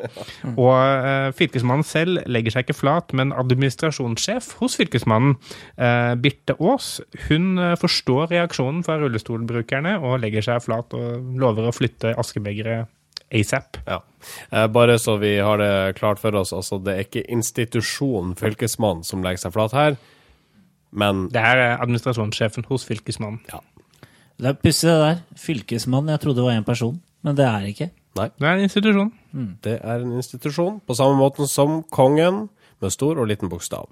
[0.54, 5.38] Og uh, fylkesmannen selv legger seg ikke flat, men administrasjonssjef hos fylkesmannen,
[5.80, 6.96] uh, Birte Aas,
[7.28, 12.92] hun forstår reaksjonen fra rullestolbrukerne og legger seg flat og lover å flytte askebegeret
[13.34, 13.76] asap.
[13.86, 14.00] Ja.
[14.52, 19.04] Eh, Bare så vi har det klart for oss, altså det er ikke institusjonen fylkesmann
[19.04, 19.96] som legger seg flat her,
[20.92, 23.40] men Det her er administrasjonssjefen hos fylkesmannen.
[24.38, 25.20] Det er pussig, det der.
[25.36, 27.90] Fylkesmann, jeg trodde det var én person, men det er ikke.
[28.16, 29.12] nei, Det er en institusjon.
[29.62, 32.48] det er en institusjon, på samme måten som kongen,
[32.80, 33.88] med stor og liten bokstav.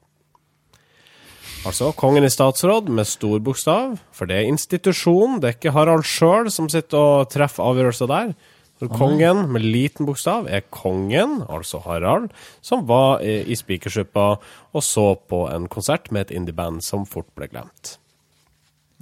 [1.65, 6.05] Altså kongen i statsråd med stor bokstav, for det er institusjon, det er ikke Harald
[6.05, 8.35] sjøl som sitter og treffer avgjørelser der.
[8.83, 14.27] Kongen med liten bokstav er kongen, altså Harald, som var i, i Spikersuppa
[14.75, 17.97] og så på en konsert med et indieband som fort ble glemt.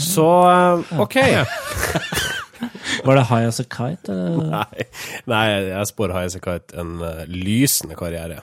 [0.00, 1.16] Så eh, OK.
[3.04, 4.14] Var det High As A Kite?
[4.50, 4.86] Nei,
[5.30, 8.42] nei jeg spår High as a Kite en eh, lysende karriere.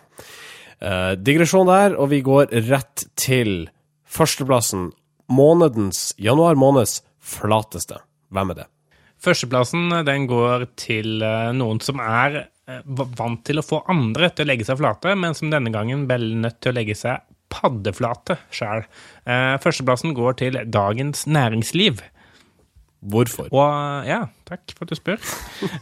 [0.82, 3.70] Eh, digresjon der, og vi går rett til
[4.08, 4.90] førsteplassen.
[5.28, 8.00] Månedens, januar måneds flateste.
[8.34, 8.68] Hvem er det?
[9.23, 14.30] Førsteplassen eh, den går til eh, noen som er eh, vant til å få andre
[14.34, 17.25] til å legge seg flate, men som denne gangen ble nødt til å legge seg
[17.47, 18.82] paddeflate sjøl.
[19.63, 22.01] Førsteplassen går til Dagens Næringsliv.
[23.08, 23.48] Hvorfor?
[23.56, 25.22] Og ja, takk for at du spør.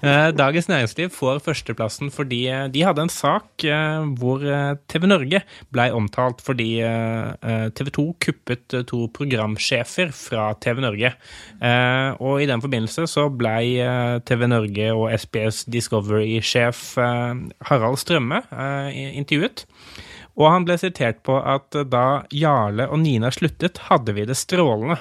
[0.06, 4.44] Eh, Dagens Næringsliv får førsteplassen fordi eh, de hadde en sak eh, hvor
[4.92, 5.42] TV Norge
[5.74, 6.70] blei omtalt fordi
[7.78, 11.12] TV 2 kuppet to programsjefer fra TV Norge.
[12.20, 13.78] Og i den forbindelse så blei
[14.28, 16.84] TV Norge og SBS Discovery-sjef
[17.70, 18.44] Harald Strømme
[18.92, 19.66] intervjuet.
[20.36, 25.00] Og han ble sitert på at da Jarle og Nina sluttet, hadde vi det strålende.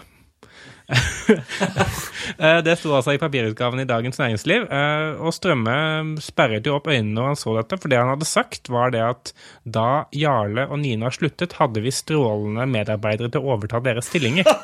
[2.39, 4.67] Eh, Det sto altså i papirutgaven i Dagens Næringsliv.
[4.69, 5.75] eh, Og Strømme
[6.21, 9.01] sperret jo opp øynene når han så dette, for det han hadde sagt, var det
[9.05, 9.33] at
[9.65, 14.45] da Jarle og Nina sluttet, hadde vi strålende medarbeidere til å overta deres stillinger.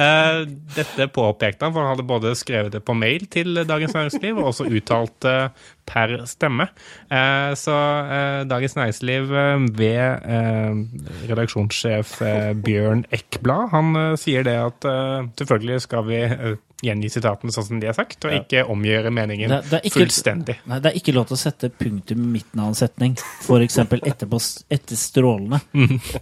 [0.00, 0.38] Eh,
[0.74, 4.46] Dette påpekte han, for han hadde både skrevet det på mail til Dagens Næringsliv og
[4.52, 5.26] også uttalt
[5.90, 6.68] per stemme.
[7.10, 10.80] Eh, Så eh, Dagens Næringsliv eh, ved eh,
[11.32, 17.10] redaksjonssjef eh, Bjørn Eckblad, han eh, sier det at eh, selvfølgelig skal vi eh, gjengi
[17.12, 20.54] sitatene sånn som de er sagt, og ikke omgjøre meningen Det, det er ikke, fullstendig.
[20.70, 23.16] Nei, det er ikke lov til å sette punktum i midten av en setning.
[23.44, 24.40] For eksempel etterpå,
[24.72, 25.60] etter strålende.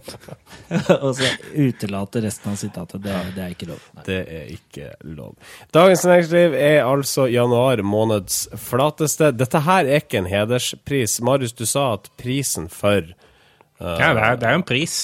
[0.99, 2.99] og så utelate resten av sitatet.
[3.05, 3.85] Det, det er ikke lov.
[3.95, 4.03] Nei.
[4.09, 5.55] Det er ikke lov.
[5.75, 9.31] Dagens Næringsliv er altså januar måneds flateste.
[9.39, 11.19] Dette her er ikke en hederspris.
[11.25, 14.97] Marius, du sa at prisen for uh, Ja, det er, det er jo en pris,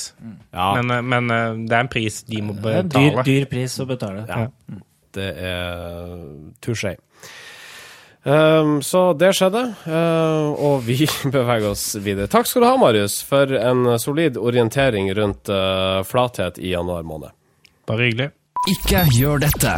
[0.52, 3.22] ja, men, eh, men eh, det er en pris de må Det er en dyr,
[3.28, 4.26] dyr pris å betale.
[4.30, 4.48] Ja.
[5.16, 6.16] det er
[6.64, 6.98] touché.
[8.26, 12.26] Um, så det skjedde, uh, og vi beveger oss videre.
[12.32, 17.36] Takk skal du ha, Marius, for en solid orientering rundt uh, flathet i januar måned.
[17.86, 18.32] Bare hyggelig.
[18.74, 19.78] Ikke gjør dette.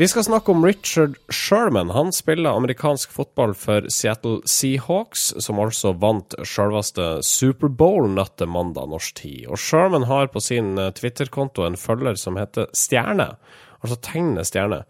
[0.00, 1.90] Vi skal snakke om Richard Sherman.
[1.90, 8.88] Han spiller amerikansk fotball for Seattle Seahawks, som altså vant selveste Superbowl natt til mandag
[8.88, 9.42] norsk tid.
[9.52, 13.28] Og Sherman har på sin eh, Twitter-konto en følger som heter Stjerne,
[13.82, 14.80] altså tegnet Stjerne.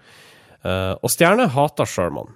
[0.63, 2.31] Eh, og Stjerne hater Sherman.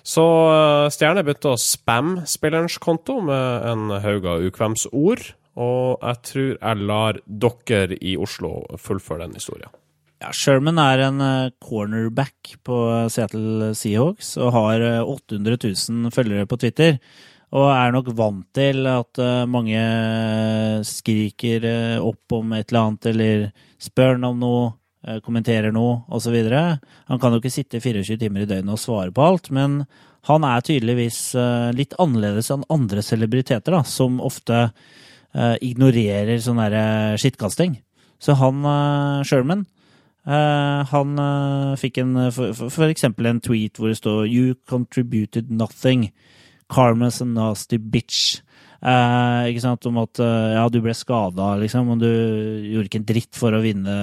[0.00, 0.24] Så
[0.56, 5.28] eh, Stjerne begynte å spamme spillerens konto med en haug av ukvemsord,
[5.60, 9.76] og jeg tror jeg lar dere i Oslo fullføre den historien.
[10.24, 12.76] Ja, Sherman er en eh, cornerback på
[13.12, 16.96] Seattle Seahawks og har eh, 800 000 følgere på Twitter.
[17.52, 19.82] Og er nok vant til at eh, mange
[20.88, 23.44] skriker eh, opp om et eller annet, eller
[23.76, 24.62] spør han om noe,
[25.04, 26.40] eh, kommenterer noe, osv.
[26.48, 29.82] Han kan jo ikke sitte 24 timer i døgnet og svare på alt, men
[30.30, 36.64] han er tydeligvis eh, litt annerledes enn andre celebriteter, da, som ofte eh, ignorerer sånn
[37.20, 37.76] skittkasting.
[38.24, 38.64] Så han,
[39.28, 39.66] Sherman,
[40.28, 44.56] uh, han uh, fikk en, for, for, for, eksempel en tweet hvor det står You
[44.70, 46.10] contributed nothing.
[46.72, 48.40] Karma's a nasty bitch.
[48.84, 53.00] Uh, ikke sant, Om at uh, ja, du ble skada, liksom, og du gjorde ikke
[53.00, 53.94] en dritt for å vinne.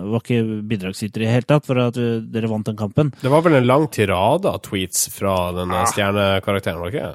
[0.00, 3.12] Du var ikke bidragsyter i det hele tatt for at du, dere vant den kampen.
[3.20, 5.90] Det var vel en lang tirade av tweets fra denne ah.
[5.92, 7.12] stjernekarakteren, var det ikke?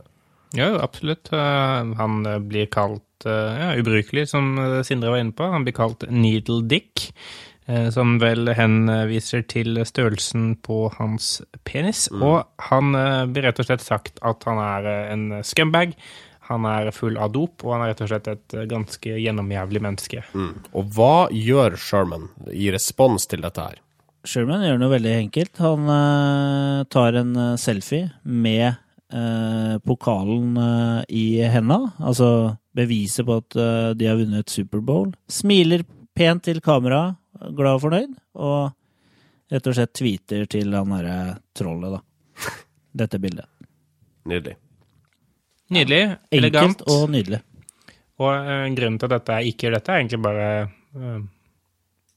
[0.60, 1.30] Ja, absolutt.
[1.32, 4.50] Han blir kalt ja, ubrukelig, som
[4.84, 5.48] Sindre var inne på.
[5.48, 7.08] Han blir kalt Needle Dick.
[7.94, 12.08] Som vel henviser til størrelsen på hans penis.
[12.12, 12.24] Mm.
[12.26, 12.92] Og han
[13.32, 15.94] blir rett og slett sagt at han er en scumbag
[16.52, 19.82] han er full av dop, og han er rett og slett et eh, ganske gjennomjævlig
[19.84, 20.24] menneske.
[20.36, 20.54] Mm.
[20.78, 23.80] Og hva gjør Sherman i respons til dette her?
[24.28, 25.62] Sherman gjør noe veldig enkelt.
[25.64, 28.68] Han uh, tar en uh, selfie med
[29.14, 30.60] uh, pokalen
[31.10, 33.56] i henda, altså beviset på at
[34.00, 35.10] de har vunnet Superbowl.
[35.28, 35.82] Smiler
[36.16, 37.18] pent til kamera,
[37.50, 41.18] glad og fornøyd, og rett og slett tweeter til han derre
[41.58, 42.52] trollet, da.
[43.04, 43.48] Dette bildet.
[44.30, 44.58] Nydelig.
[45.72, 46.02] Nydelig.
[46.04, 46.82] Enkelt elegant.
[46.92, 47.42] og nydelig.
[48.22, 50.50] Og uh, grunnen til at dette ikke gjør dette, er egentlig bare
[50.98, 51.22] uh,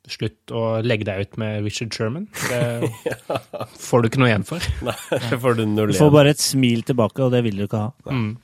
[0.05, 2.27] Slutt å legge deg ut med Richard Sherman.
[2.51, 3.39] Det ja.
[3.81, 4.67] får du ikke noe igjen for.
[4.85, 4.97] Nei,
[5.31, 5.97] det får du null igjen.
[5.97, 8.13] Du får bare et smil tilbake, og det vil du ikke ha.
[8.13, 8.35] Mm.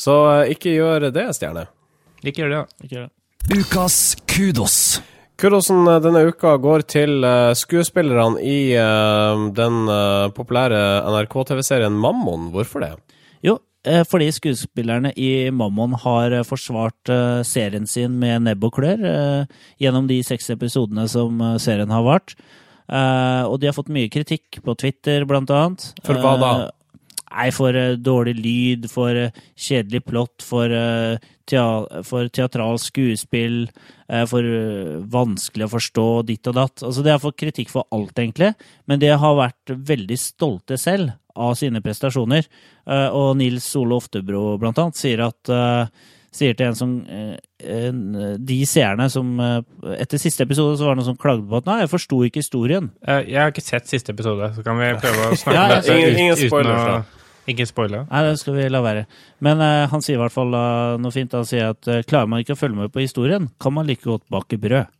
[0.00, 1.66] Så uh, ikke gjør det, Stjerne.
[2.22, 2.86] Ikke gjør det, da.
[2.86, 3.58] Ikke gjør det.
[3.58, 3.98] Ukas
[4.30, 4.78] kudos.
[5.42, 7.24] Kudosen denne uka går til
[7.58, 8.70] skuespillerne i
[9.58, 9.80] den
[10.36, 12.52] populære NRK-TV-serien Mammon.
[12.54, 12.92] Hvorfor det?
[13.42, 18.76] Jo, Eh, fordi skuespillerne i Mammon har eh, forsvart eh, serien sin med nebb og
[18.76, 19.00] klør
[19.82, 22.36] gjennom de seks episodene som serien har vart.
[22.92, 25.84] Og de har fått mye kritikk på Twitter, blant annet.
[26.04, 26.50] For hva da?
[27.32, 29.16] Nei, for dårlig lyd, for
[29.56, 30.68] kjedelig plott, for,
[32.04, 33.56] for teatralsk skuespill,
[34.28, 34.48] for
[35.14, 36.84] vanskelig å forstå ditt og datt.
[36.84, 38.52] Altså, de har fått kritikk for alt, egentlig,
[38.84, 42.48] men de har vært veldig stolte selv av sine prestasjoner.
[42.86, 48.38] Eh, og Nils Ole Oftebro blant annet sier at eh, sier til en som eh,
[48.40, 51.82] De seerne som Etter siste episode så var det noen som klagde på at nei,
[51.84, 52.90] jeg forsto ikke historien.
[53.06, 56.22] Jeg har ikke sett siste episode, så kan vi prøve å snakke ja, om ingen,
[56.26, 57.21] ingen spoilers, da.
[57.50, 58.04] Ikke spoile.
[58.06, 59.06] Nei, det skal vi la være.
[59.42, 61.34] Men uh, han sier i hvert fall uh, noe fint.
[61.34, 64.06] Han sier at uh, klarer man ikke å følge med på historien, kan man like
[64.06, 64.92] godt bake brød.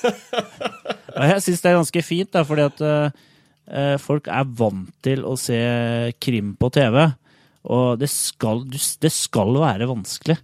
[1.18, 2.80] og jeg syns det er ganske fint, da, fordi at
[3.70, 5.58] Eh, folk er vant til å se
[6.18, 7.04] krim på TV,
[7.70, 10.40] og det skal, det skal være vanskelig.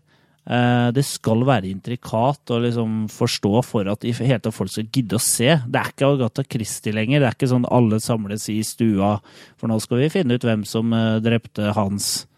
[0.47, 5.19] Eh, det skal være intrikat å liksom forstå for at hele tatt folk skal gidde
[5.19, 5.49] å se.
[5.67, 7.23] Det er ikke Agatha Christie lenger.
[7.23, 9.17] Det er ikke sånn alle samles i stua,
[9.59, 12.29] for nå skal vi finne ut hvem som eh, drepte Hans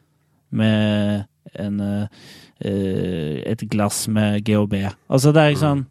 [0.48, 1.26] med
[1.61, 1.80] en,
[2.64, 4.78] et glass med GHB.
[5.12, 5.82] Altså, det er ikke sånn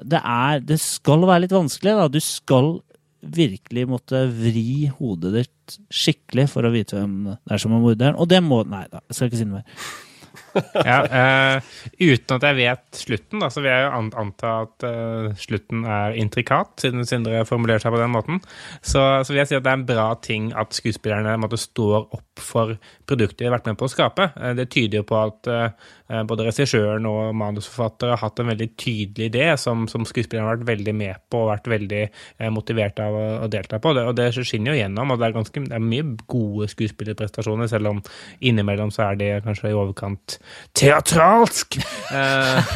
[0.00, 1.94] det, er, det skal være litt vanskelig.
[1.96, 2.08] da.
[2.12, 2.74] Du skal
[3.22, 8.18] virkelig måtte vri hodet ditt skikkelig for å vite hvem det er som er morderen.
[8.20, 9.84] Og det må Nei da, jeg skal ikke si noe mer.
[10.88, 15.30] ja, uh, uten at jeg vet slutten, da, så vil jeg jo anta at uh,
[15.40, 18.42] slutten er intrikat, siden Sindre formulerer seg på den måten.
[18.80, 21.98] Så, så, vil jeg si at det er en bra ting at skuespillerne måtte, står
[22.02, 22.76] opp for
[23.08, 24.28] produktet de har vært med på å skape.
[24.36, 25.52] Uh, det tyder jo på at
[26.28, 30.68] både regissøren og manusforfattere har hatt en veldig tydelig idé som, som skuespillerne har vært
[30.68, 32.00] veldig med på og vært veldig
[32.52, 33.94] motivert av å, å delta på.
[33.96, 37.70] Det, og det skinner jo gjennom, og det er, ganske, det er mye gode skuespillerprestasjoner,
[37.72, 38.02] selv om
[38.44, 40.36] innimellom så er det kanskje i overkant
[40.78, 41.78] teatralsk!
[42.12, 42.72] Eh,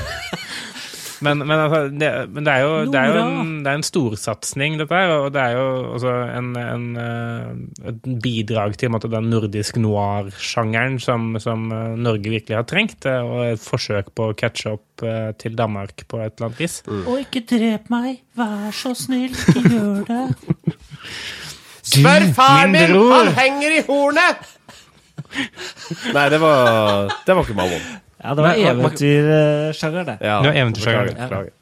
[1.25, 3.87] men, men, altså, det, men, det, er jo, det er jo en, det er en
[3.87, 5.13] storsatsing, dette her.
[5.17, 11.01] Og det er jo også en, en, eh, et bidrag til måte, den nordisk noir-sjangeren
[11.03, 13.09] som, som, eh, Norge virkelig har trengt.
[13.09, 15.07] Og et forsøk på å catche opp
[15.37, 16.79] til Danmark på et eller annet vis.
[16.89, 17.03] Mm.
[17.05, 20.23] Og ikke drep meg, vær så snill, ikke gjør det.
[21.87, 24.56] Spør far min, han henger i hornet!
[26.17, 27.87] Nei, det var, det var ikke Mammon.
[28.17, 30.19] Ja, det var eventyrsjanger, det.
[30.21, 31.15] Ja, det var eventyrsjanger.
[31.15, 31.55] Beklager.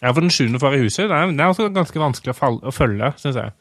[0.00, 2.36] Ja, for Den sjuende far i huset det er, det er også ganske vanskelig å,
[2.38, 3.52] falle, å følge, syns jeg.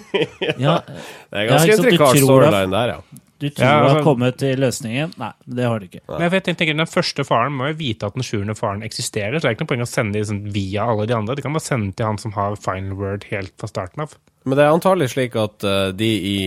[0.64, 3.20] ja, det er ganske intrikat storyline der, ja.
[3.42, 5.10] Du tror ja, altså, du har kommet til løsningen?
[5.20, 6.00] Nei, det har du ikke.
[6.08, 9.36] Men jeg tenker, Den første faren må jo vite at den sjuende faren eksisterer.
[9.36, 11.36] så Det er ikke noe poeng å sende dem sånn via alle de andre.
[11.36, 14.14] De kan bare sende til han som har final word helt fra starten av.
[14.46, 16.38] Men det er antagelig slik at uh, de i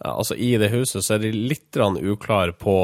[0.00, 2.76] altså i det huset så er de litt uklare på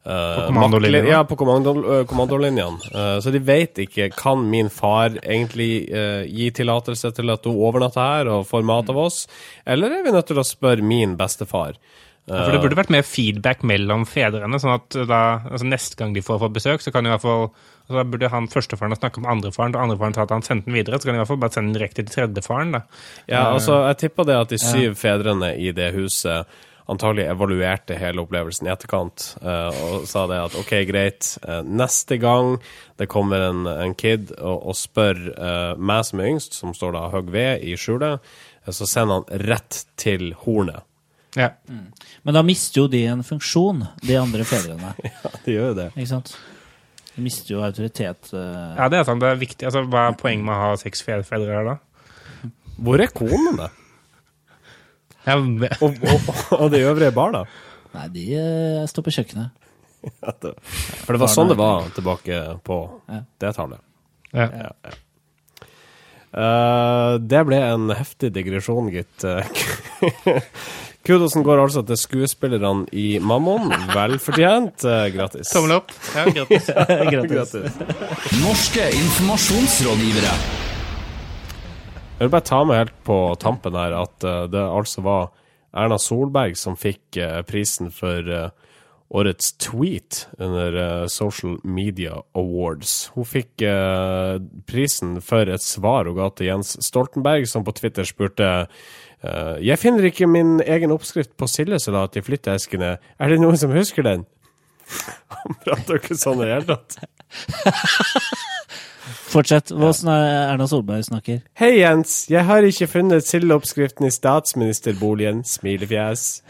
[0.00, 1.10] Uh, på kommandolinjene?
[1.12, 2.88] Ja, på kommando, uh, kommandolinjene.
[2.88, 5.90] Uh, så de vet ikke kan min far egentlig
[6.24, 9.26] gi tillatelse til at hun overnatter her og får mat av oss,
[9.68, 11.76] eller er vi nødt til å spørre min bestefar?
[12.30, 15.20] Ja, for det burde vært mer feedback mellom fedrene, sånn at da,
[15.50, 17.48] altså neste gang de får får besøk, så kan i hvert fall
[17.90, 20.78] altså Da burde han førstefaren snakke med andrefaren, og andrefaren sa at han sendte den
[20.78, 22.82] videre, så kan de i hvert fall bare sende den direkte til tredjefaren, da.
[23.26, 26.46] Ja, altså, jeg tipper det at de syv fedrene i det huset
[26.90, 32.18] antagelig evaluerte hele opplevelsen i etterkant uh, og sa det at OK, greit, uh, neste
[32.18, 32.56] gang
[32.98, 36.96] det kommer en, en kid og, og spør uh, meg som er yngst, som står
[36.96, 38.18] da hogg ved i skjulet,
[38.66, 40.82] så sender han rett til hornet.
[41.38, 41.52] Ja.
[41.70, 41.92] Mm.
[42.22, 44.94] Men da mister jo de en funksjon, de andre fedrene.
[45.06, 45.90] ja, de gjør jo det.
[45.94, 46.34] Ikke sant?
[47.22, 48.32] Mister jo autoritet.
[48.32, 49.22] Ja, det er sant.
[49.22, 49.66] Det er viktig.
[49.68, 51.78] Altså, hva er poenget med å ha seks fedre her, da?
[52.80, 53.68] Hvor er konene?
[55.26, 55.36] Ja,
[55.84, 57.44] og, og, og, de øvrige barna?
[57.94, 59.56] Nei, de uh, står på kjøkkenet.
[60.00, 60.54] Ja, det,
[61.04, 63.18] for det var sånn det var tilbake på ja.
[63.42, 63.82] det tallet.
[64.32, 64.46] Ja.
[64.48, 64.70] ja
[66.32, 69.26] uh, det ble en heftig digresjon, gitt.
[71.06, 73.70] Kudosen går altså til skuespillerne i Mammon.
[73.94, 74.82] Velfortjent.
[74.84, 75.14] Gratis.
[75.16, 75.52] grattis.
[75.54, 75.94] Tommel opp.
[76.12, 76.68] Ja, grattis.
[77.32, 77.78] grattis.
[78.44, 80.34] Norske informasjonsrådgivere.
[82.18, 85.30] Jeg vil bare ta med helt på tampen her at uh, det altså var
[85.72, 88.28] Erna Solberg som fikk uh, prisen for
[89.10, 93.08] årets tweet under Social Media Awards.
[93.16, 93.64] Hun fikk
[94.70, 98.68] prisen for et svar hun ga til Jens Stoltenberg, som på Twitter spurte
[99.20, 102.94] Jeg finner ikke min egen oppskrift på sildesalat i flytteeskene.
[103.20, 104.22] Er det noen som husker den?
[105.42, 107.00] Han prater jo ikke sånn i det hele tatt.
[109.30, 109.70] Fortsett.
[109.70, 111.44] Hvordan Erna Solberg snakker?
[111.58, 112.24] Hei, Jens.
[112.30, 115.44] Jeg har ikke funnet sildeoppskriften i statsministerboligen.
[115.46, 116.42] Smilefjes.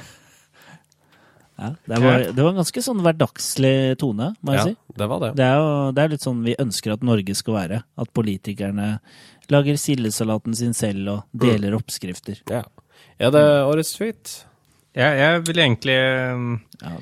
[1.60, 4.94] Ja, det var, det var en ganske sånn hverdagslig tone, må jeg ja, si.
[4.96, 5.28] Det var det.
[5.36, 7.82] Det er jo det er litt sånn vi ønsker at Norge skal være.
[8.00, 8.94] At politikerne
[9.52, 11.80] lager sildesalaten sin selv og deler mm.
[11.80, 12.42] oppskrifter.
[12.50, 12.64] Ja.
[13.20, 14.36] Er det årets tweet?
[14.96, 16.94] Ja, jeg vil egentlig ja.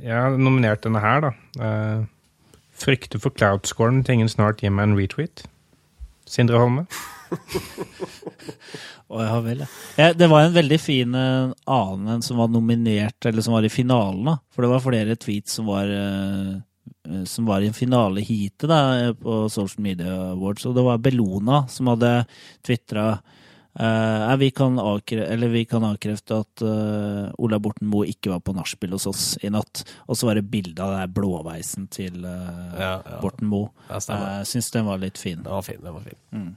[0.00, 1.32] Jeg har nominert denne her, da.
[1.60, 2.06] Uh,
[2.78, 5.42] Frykter for cloudscoren til ingen snart gir meg en retweet.
[6.28, 6.84] Sindre Holme?
[9.10, 9.64] oh, ja vel,
[9.98, 10.12] ja.
[10.16, 14.24] Det var en veldig fin uh, annen som var nominert, eller som var i finalen,
[14.30, 14.38] da.
[14.54, 16.54] For det var flere tweets som var uh,
[17.28, 18.78] som var i en finale heatet da,
[19.16, 22.10] på Social Media Awards, og det var Bellona som hadde
[22.66, 23.14] tvitra
[23.80, 24.74] Uh, vi, kan
[25.52, 29.52] vi, kan avkrefte at uh, Ola Borten Moe ikke var på nachspiel hos oss i
[29.54, 29.84] natt.
[30.10, 33.20] Og så var det bilde av den blåveisen til uh, ja, ja.
[33.22, 33.70] Borten Moe.
[33.92, 35.44] Jeg uh, syns den var litt fin.
[35.44, 35.78] Den var fin.
[35.84, 36.18] Den var fin.
[36.34, 36.56] Mm.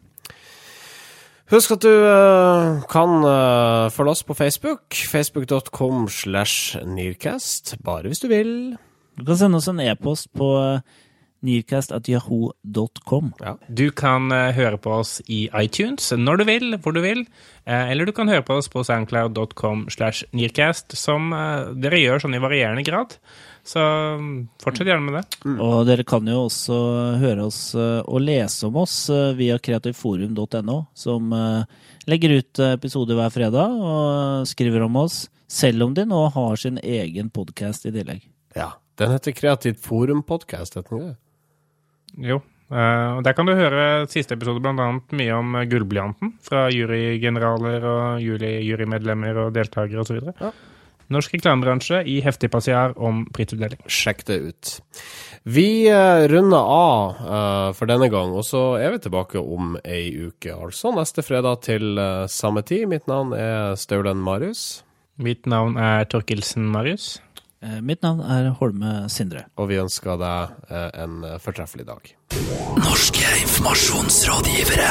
[1.51, 1.91] Husk at du
[2.87, 3.25] kan
[3.91, 4.95] følge oss på Facebook.
[4.95, 7.75] Facebook.com slash Nearcast.
[7.83, 8.53] Bare hvis du vil.
[9.21, 10.49] Du kan sende oss en e-post på
[11.41, 13.33] nearcast.yahoo.com.
[13.39, 13.57] Ja.
[13.67, 17.25] Du kan uh, høre på oss i iTunes når du vil, hvor du vil.
[17.65, 22.25] Uh, eller du kan høre på oss på soundcloud.com slash nearcast, som uh, dere gjør
[22.25, 23.17] sånn i varierende grad.
[23.65, 25.25] Så um, fortsett gjerne med det.
[25.45, 25.57] Mm.
[25.65, 26.77] Og dere kan jo også
[27.21, 28.95] høre oss og lese om oss
[29.37, 31.35] via kreativforum.no, som
[32.09, 36.81] legger ut episoder hver fredag og skriver om oss, selv om de nå har sin
[36.81, 38.25] egen podkast i tillegg.
[38.57, 38.71] Ja.
[38.99, 41.15] Den heter Kreativt Forum Podcast, heter den det?
[42.31, 42.41] Jo.
[42.71, 44.89] Uh, Der kan du høre siste episode bl.a.
[45.11, 50.21] mye om gullblyanten fra jurygeneraler og jurymedlemmer og deltakere osv.
[50.39, 50.51] Ja.
[51.11, 53.81] Norsk reklamebransje i heftig passiar om prisutdeling.
[53.91, 54.71] Sjekk det ut.
[55.43, 60.05] Vi uh, runder av uh, for denne gang, og så er vi tilbake om ei
[60.29, 60.53] uke.
[60.55, 62.87] Altså neste fredag til uh, samme tid.
[62.91, 64.85] Mitt navn er Staulen Marius.
[65.21, 67.17] Mitt navn er Torkelsen Marius.
[67.61, 69.43] Eh, mitt navn er Holme Sindre.
[69.61, 72.03] Og vi ønsker deg eh, en fortreffelig dag.
[72.81, 74.89] Norske informasjonsrådgivere.